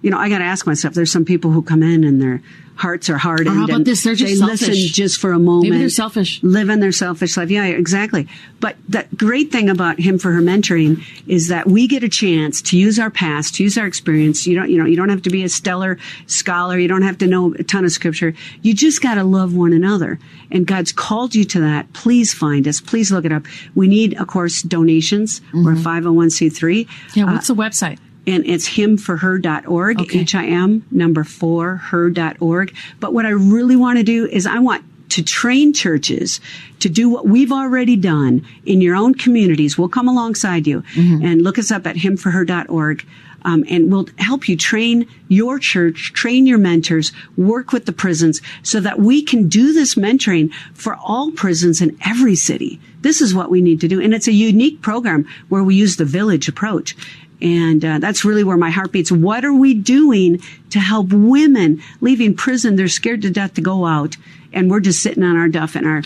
You 0.01 0.09
know, 0.09 0.17
I 0.17 0.29
got 0.29 0.39
to 0.39 0.45
ask 0.45 0.65
myself. 0.65 0.93
There's 0.93 1.11
some 1.11 1.25
people 1.25 1.51
who 1.51 1.61
come 1.61 1.83
in 1.83 2.03
and 2.03 2.21
their 2.21 2.41
hearts 2.75 3.09
are 3.09 3.17
hardened. 3.17 3.49
Or 3.49 3.59
how 3.59 3.65
about 3.65 3.75
and 3.77 3.85
this? 3.85 4.03
They're 4.03 4.15
just 4.15 4.31
they 4.31 4.35
selfish. 4.37 4.67
listen 4.67 4.93
just 4.93 5.19
for 5.19 5.31
a 5.31 5.39
moment. 5.39 5.69
Maybe 5.69 5.77
they're 5.77 5.89
selfish. 5.89 6.41
living 6.41 6.79
their 6.79 6.91
selfish 6.91 7.37
life. 7.37 7.51
Yeah, 7.51 7.65
exactly. 7.65 8.27
But 8.59 8.75
the 8.89 9.05
great 9.15 9.51
thing 9.51 9.69
about 9.69 9.99
him 9.99 10.17
for 10.17 10.31
her 10.31 10.41
mentoring 10.41 11.03
is 11.27 11.49
that 11.49 11.67
we 11.67 11.87
get 11.87 12.03
a 12.03 12.09
chance 12.09 12.61
to 12.63 12.77
use 12.77 12.97
our 12.97 13.11
past, 13.11 13.55
to 13.55 13.63
use 13.63 13.77
our 13.77 13.85
experience. 13.85 14.47
You 14.47 14.55
don't, 14.55 14.69
you 14.69 14.79
know, 14.79 14.85
you 14.85 14.95
don't 14.95 15.09
have 15.09 15.21
to 15.23 15.29
be 15.29 15.43
a 15.43 15.49
stellar 15.49 15.99
scholar. 16.25 16.79
You 16.79 16.87
don't 16.87 17.03
have 17.03 17.19
to 17.19 17.27
know 17.27 17.53
a 17.53 17.63
ton 17.63 17.85
of 17.85 17.91
scripture. 17.91 18.33
You 18.63 18.73
just 18.73 19.01
got 19.01 19.15
to 19.15 19.23
love 19.23 19.55
one 19.55 19.73
another. 19.73 20.17
And 20.49 20.65
God's 20.65 20.91
called 20.91 21.35
you 21.35 21.43
to 21.45 21.59
that. 21.61 21.93
Please 21.93 22.33
find 22.33 22.67
us. 22.67 22.81
Please 22.81 23.11
look 23.11 23.25
it 23.25 23.31
up. 23.31 23.45
We 23.75 23.87
need, 23.87 24.19
of 24.19 24.27
course, 24.27 24.63
donations. 24.63 25.41
We're 25.53 25.75
501c3. 25.75 26.51
Mm-hmm. 26.51 27.19
Yeah, 27.19 27.25
what's 27.25 27.47
the 27.47 27.55
website? 27.55 27.99
And 28.27 28.45
it's 28.45 28.69
himforher.org, 28.69 30.01
Okay. 30.01 30.19
H-I-M 30.19 30.85
number 30.91 31.23
four, 31.23 31.77
her.org. 31.77 32.75
But 32.99 33.13
what 33.13 33.25
I 33.25 33.29
really 33.29 33.75
want 33.75 33.97
to 33.97 34.03
do 34.03 34.27
is 34.27 34.45
I 34.45 34.59
want 34.59 34.83
to 35.09 35.23
train 35.23 35.73
churches 35.73 36.39
to 36.79 36.87
do 36.87 37.09
what 37.09 37.27
we've 37.27 37.51
already 37.51 37.97
done 37.97 38.45
in 38.65 38.79
your 38.79 38.95
own 38.95 39.13
communities. 39.13 39.77
We'll 39.77 39.89
come 39.89 40.07
alongside 40.07 40.65
you 40.65 40.83
and 40.95 41.41
look 41.41 41.59
us 41.59 41.69
up 41.71 41.85
at 41.85 41.95
himforher.org. 41.97 43.05
Um, 43.43 43.65
and 43.67 43.91
we'll 43.91 44.05
help 44.19 44.47
you 44.47 44.55
train 44.55 45.07
your 45.27 45.57
church, 45.57 46.13
train 46.13 46.45
your 46.45 46.59
mentors, 46.59 47.11
work 47.35 47.71
with 47.73 47.87
the 47.87 47.91
prisons 47.91 48.39
so 48.61 48.79
that 48.81 48.99
we 48.99 49.23
can 49.23 49.47
do 49.49 49.73
this 49.73 49.95
mentoring 49.95 50.51
for 50.75 50.95
all 50.95 51.31
prisons 51.31 51.81
in 51.81 51.97
every 52.05 52.35
city. 52.35 52.79
This 53.01 53.19
is 53.19 53.33
what 53.33 53.49
we 53.49 53.59
need 53.63 53.81
to 53.81 53.87
do. 53.87 53.99
And 53.99 54.13
it's 54.13 54.27
a 54.27 54.31
unique 54.31 54.83
program 54.83 55.27
where 55.49 55.63
we 55.63 55.73
use 55.73 55.95
the 55.95 56.05
village 56.05 56.47
approach. 56.47 56.95
And 57.41 57.83
uh, 57.83 57.99
that's 57.99 58.23
really 58.23 58.43
where 58.43 58.57
my 58.57 58.69
heart 58.69 58.91
beats. 58.91 59.11
What 59.11 59.43
are 59.43 59.53
we 59.53 59.73
doing 59.73 60.41
to 60.69 60.79
help 60.79 61.11
women 61.11 61.81
leaving 61.99 62.35
prison? 62.35 62.75
They're 62.75 62.87
scared 62.87 63.21
to 63.23 63.31
death 63.31 63.55
to 63.55 63.61
go 63.61 63.85
out, 63.85 64.15
and 64.53 64.69
we're 64.69 64.79
just 64.79 65.01
sitting 65.01 65.23
on 65.23 65.35
our 65.35 65.47
duff 65.47 65.75
in 65.75 65.85
our 65.85 66.03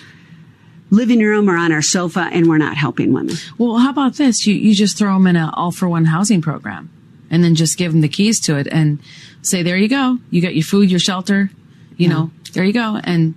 living 0.92 1.20
room 1.20 1.50
or 1.50 1.58
on 1.58 1.72
our 1.72 1.82
sofa, 1.82 2.30
and 2.32 2.48
we're 2.48 2.58
not 2.58 2.78
helping 2.78 3.12
women. 3.12 3.36
Well, 3.58 3.78
how 3.78 3.90
about 3.90 4.16
this? 4.16 4.48
You 4.48 4.56
you 4.56 4.74
just 4.74 4.98
throw 4.98 5.14
them 5.14 5.28
in 5.28 5.36
an 5.36 5.50
all 5.54 5.72
for 5.72 5.90
one 5.90 6.06
housing 6.06 6.42
program, 6.42 6.90
and 7.30 7.44
then 7.44 7.56
just 7.56 7.78
give 7.78 7.92
them 7.92 8.02
the 8.02 8.08
keys 8.08 8.40
to 8.42 8.58
it, 8.58 8.68
and 8.68 9.00
say, 9.42 9.62
"There 9.62 9.78
you 9.78 9.90
go. 9.90 10.20
You 10.32 10.42
got 10.42 10.56
your 10.56 10.64
food, 10.64 10.90
your 10.90 11.00
shelter. 11.00 11.52
You 11.98 12.08
know, 12.08 12.32
there 12.54 12.64
you 12.64 12.74
go." 12.74 13.00
And 13.04 13.36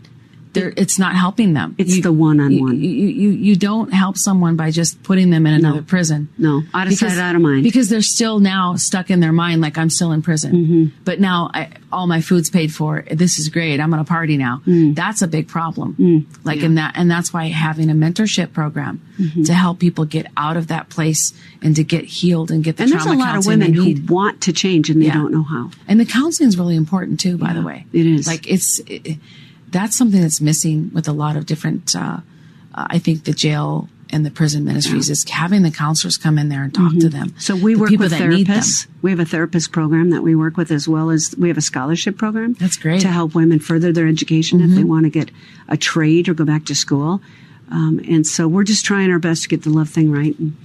they're, 0.52 0.72
it's 0.76 0.98
not 0.98 1.14
helping 1.14 1.52
them. 1.54 1.74
It's 1.78 1.96
You- 1.96 2.02
the 2.02 2.12
one-on-one. 2.12 2.80
You, 2.80 2.88
you 2.90 3.30
you 3.30 3.56
don't 3.56 3.92
help 3.92 4.16
someone 4.16 4.56
by 4.56 4.70
just 4.70 5.02
putting 5.02 5.30
them 5.30 5.46
in 5.46 5.54
another 5.54 5.82
prison. 5.82 6.28
No, 6.38 6.62
out 6.74 6.86
of 6.86 6.94
sight, 6.94 7.18
out 7.18 7.34
of 7.36 7.42
mind. 7.42 7.62
Because 7.62 7.88
they're 7.88 8.02
still 8.02 8.40
now 8.40 8.76
stuck 8.76 9.10
in 9.10 9.20
their 9.20 9.32
mind, 9.32 9.60
like 9.60 9.76
I'm 9.78 9.90
still 9.90 10.12
in 10.12 10.22
prison. 10.22 10.52
Mm-hmm. 10.52 10.84
But 11.04 11.20
now 11.20 11.50
I, 11.54 11.70
all 11.92 12.06
my 12.06 12.20
food's 12.20 12.50
paid 12.50 12.72
for. 12.72 13.04
This 13.10 13.38
is 13.38 13.48
great. 13.48 13.80
I'm 13.80 13.90
going 13.90 14.04
to 14.04 14.08
party 14.08 14.36
now. 14.36 14.62
Mm. 14.66 14.94
That's 14.94 15.22
a 15.22 15.28
big 15.28 15.48
problem. 15.48 16.26
Like 16.44 16.60
in 16.60 16.74
that, 16.76 16.94
and 16.96 17.10
that's 17.10 17.32
why 17.32 17.46
having 17.48 17.90
a 17.90 17.94
mentorship 17.94 18.52
program 18.52 19.02
Mm-hmm. 19.18 19.42
to 19.42 19.52
help 19.52 19.80
people 19.80 20.04
get 20.04 20.28
out 20.36 20.56
of 20.56 20.68
that 20.68 20.90
place 20.90 21.34
and 21.60 21.74
to 21.74 21.82
get 21.82 22.04
healed 22.04 22.52
and 22.52 22.62
get 22.62 22.76
the 22.76 22.84
And 22.84 22.92
there's 22.92 23.04
a 23.04 23.14
lot 23.14 23.36
of 23.36 23.46
women 23.46 23.74
who 23.74 23.96
want 24.06 24.42
to 24.42 24.52
change 24.52 24.90
and 24.90 25.02
they 25.02 25.06
Yeah. 25.06 25.14
don't 25.14 25.32
know 25.32 25.42
how. 25.42 25.72
And 25.88 25.98
the 25.98 26.04
counseling 26.04 26.48
is 26.48 26.56
really 26.56 26.76
important 26.76 27.18
too, 27.18 27.36
by 27.36 27.52
the 27.52 27.60
way. 27.62 27.84
it 27.92 28.06
is. 28.06 28.28
Like 28.28 28.46
it's, 28.48 28.80
it, 28.86 29.18
that's 29.70 29.96
something 29.96 30.20
that's 30.20 30.40
missing 30.40 30.90
with 30.92 31.08
a 31.08 31.12
lot 31.12 31.36
of 31.36 31.46
different, 31.46 31.94
uh, 31.96 32.20
uh, 32.74 32.86
I 32.90 32.98
think 32.98 33.24
the 33.24 33.32
jail 33.32 33.88
and 34.10 34.24
the 34.24 34.30
prison 34.30 34.64
ministries 34.64 35.10
is 35.10 35.28
having 35.28 35.62
the 35.62 35.70
counselors 35.70 36.16
come 36.16 36.38
in 36.38 36.48
there 36.48 36.62
and 36.62 36.72
talk 36.74 36.92
to 36.98 37.10
them. 37.10 37.28
Mm-hmm. 37.28 37.38
So 37.40 37.54
we 37.56 37.74
The 37.74 37.80
work 37.80 37.90
with 37.90 38.10
that 38.12 38.26
need 38.26 38.46
them. 38.46 38.60
therapists. 38.60 38.86
We 39.02 39.10
have 39.10 39.20
a 39.20 39.26
therapist 39.26 39.70
program 39.70 40.08
that 40.10 40.22
we 40.22 40.34
work 40.34 40.56
with 40.56 40.70
as 40.70 40.88
well 40.88 41.10
as 41.10 41.34
we 41.36 41.48
have 41.48 41.58
a 41.58 41.62
scholarship 41.62 42.16
program. 42.16 42.54
That's 42.54 42.78
great. 42.78 43.00
Mm-hmm. 43.00 43.08
To 43.08 43.12
help 43.12 43.34
women 43.34 43.58
further 43.58 43.92
their 43.92 44.08
education 44.08 44.62
if 44.62 44.70
they 44.74 44.82
want 44.84 45.04
to 45.04 45.10
get 45.10 45.30
a 45.68 45.76
trade 45.76 46.26
or 46.30 46.32
go 46.34 46.46
back 46.46 46.64
to 46.66 46.74
school. 46.74 47.20
Um, 47.70 48.00
and 48.08 48.26
so 48.26 48.48
we're 48.48 48.64
just 48.64 48.86
trying 48.86 49.10
our 49.10 49.18
best 49.18 49.42
to 49.42 49.48
get 49.50 49.62
the 49.64 49.70
love 49.70 49.90
thing 49.90 50.10
right. 50.10 50.38
And 50.38 50.56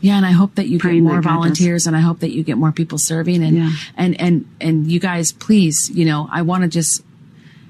Yeah, 0.00 0.16
and 0.16 0.24
I 0.24 0.30
hope 0.30 0.54
that 0.54 0.68
you 0.68 0.78
get 0.78 0.94
more 1.00 1.16
does. 1.16 1.24
volunteers, 1.24 1.88
and 1.88 1.96
I 1.96 2.00
hope 2.00 2.20
that 2.20 2.30
you 2.30 2.44
get 2.44 2.56
more 2.56 2.70
people 2.70 2.98
serving, 2.98 3.42
and 3.42 3.56
Yeah. 3.56 3.72
and 3.96 4.20
and 4.20 4.44
and 4.60 4.86
you 4.90 5.00
guys, 5.00 5.32
please, 5.32 5.90
you 5.92 6.04
know, 6.04 6.28
I 6.30 6.42
want 6.42 6.62
to 6.62 6.68
just 6.68 7.02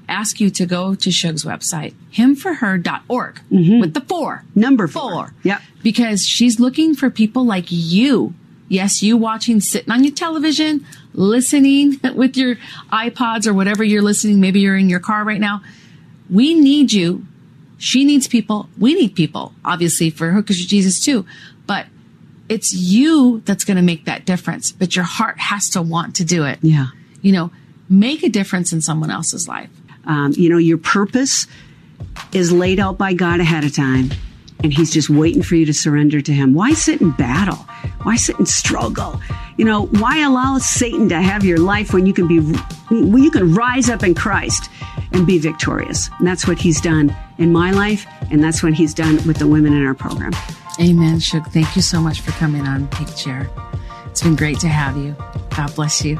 ask 0.09 0.39
you 0.39 0.49
to 0.51 0.65
go 0.65 0.95
to 0.95 1.11
Shug's 1.11 1.43
website, 1.43 1.93
himforher.org, 2.13 3.41
mm-hmm. 3.51 3.79
with 3.79 3.93
the 3.93 4.01
four 4.01 4.43
Number 4.55 4.87
four. 4.87 5.11
four, 5.11 5.33
Yep. 5.43 5.61
because 5.83 6.25
she's 6.25 6.59
looking 6.59 6.95
for 6.95 7.09
people 7.09 7.45
like 7.45 7.65
you. 7.69 8.33
Yes, 8.69 9.03
you 9.03 9.17
watching, 9.17 9.59
sitting 9.59 9.91
on 9.91 10.03
your 10.03 10.13
television, 10.13 10.85
listening 11.13 11.99
with 12.15 12.35
your 12.37 12.55
iPods 12.91 13.45
or 13.45 13.53
whatever 13.53 13.83
you're 13.83 14.01
listening. 14.01 14.39
Maybe 14.39 14.61
you're 14.61 14.77
in 14.77 14.89
your 14.89 14.99
car 14.99 15.23
right 15.23 15.39
now. 15.39 15.61
We 16.29 16.53
need 16.53 16.91
you. 16.91 17.25
She 17.77 18.05
needs 18.05 18.27
people. 18.27 18.69
We 18.79 18.95
need 18.95 19.15
people, 19.15 19.53
obviously, 19.65 20.09
for 20.09 20.31
Hookers 20.31 20.63
for 20.63 20.69
Jesus 20.69 21.03
too. 21.03 21.25
But 21.67 21.87
it's 22.49 22.73
you 22.73 23.41
that's 23.45 23.63
going 23.63 23.77
to 23.77 23.83
make 23.83 24.05
that 24.05 24.25
difference. 24.25 24.71
But 24.71 24.95
your 24.95 25.05
heart 25.05 25.37
has 25.39 25.69
to 25.71 25.81
want 25.81 26.15
to 26.15 26.23
do 26.23 26.45
it. 26.45 26.59
Yeah. 26.61 26.87
You 27.21 27.33
know, 27.33 27.51
make 27.89 28.23
a 28.23 28.29
difference 28.29 28.71
in 28.73 28.81
someone 28.81 29.11
else's 29.11 29.47
life. 29.47 29.69
Um, 30.05 30.33
you 30.35 30.49
know, 30.49 30.57
your 30.57 30.77
purpose 30.77 31.47
is 32.33 32.51
laid 32.51 32.79
out 32.79 32.97
by 32.97 33.13
God 33.13 33.39
ahead 33.39 33.63
of 33.63 33.75
time, 33.75 34.11
and 34.63 34.73
He's 34.73 34.91
just 34.91 35.09
waiting 35.09 35.41
for 35.41 35.55
you 35.55 35.65
to 35.65 35.73
surrender 35.73 36.21
to 36.21 36.33
Him. 36.33 36.53
Why 36.53 36.73
sit 36.73 37.01
in 37.01 37.11
battle? 37.11 37.65
Why 38.03 38.15
sit 38.15 38.37
and 38.37 38.47
struggle? 38.47 39.19
You 39.57 39.65
know, 39.65 39.85
why 39.85 40.19
allow 40.19 40.57
Satan 40.57 41.09
to 41.09 41.21
have 41.21 41.43
your 41.43 41.59
life 41.59 41.93
when 41.93 42.05
you 42.05 42.13
can 42.13 42.27
be, 42.27 42.39
when 42.89 43.23
you 43.23 43.31
can 43.31 43.53
rise 43.53 43.89
up 43.89 44.03
in 44.03 44.15
Christ 44.15 44.69
and 45.11 45.25
be 45.25 45.37
victorious? 45.37 46.09
And 46.19 46.27
that's 46.27 46.47
what 46.47 46.57
He's 46.57 46.81
done 46.81 47.15
in 47.37 47.51
my 47.51 47.71
life, 47.71 48.05
and 48.31 48.43
that's 48.43 48.63
what 48.63 48.73
He's 48.73 48.93
done 48.93 49.15
with 49.27 49.37
the 49.37 49.47
women 49.47 49.73
in 49.73 49.85
our 49.85 49.95
program. 49.95 50.33
Amen, 50.81 51.19
Shug. 51.19 51.47
Thank 51.51 51.75
you 51.75 51.81
so 51.81 52.01
much 52.01 52.21
for 52.21 52.31
coming 52.31 52.65
on 52.67 52.89
Chair. 53.15 53.49
It's 54.07 54.21
been 54.21 54.35
great 54.35 54.59
to 54.59 54.67
have 54.67 54.97
you. 54.97 55.15
God 55.55 55.73
bless 55.75 56.03
you. 56.03 56.19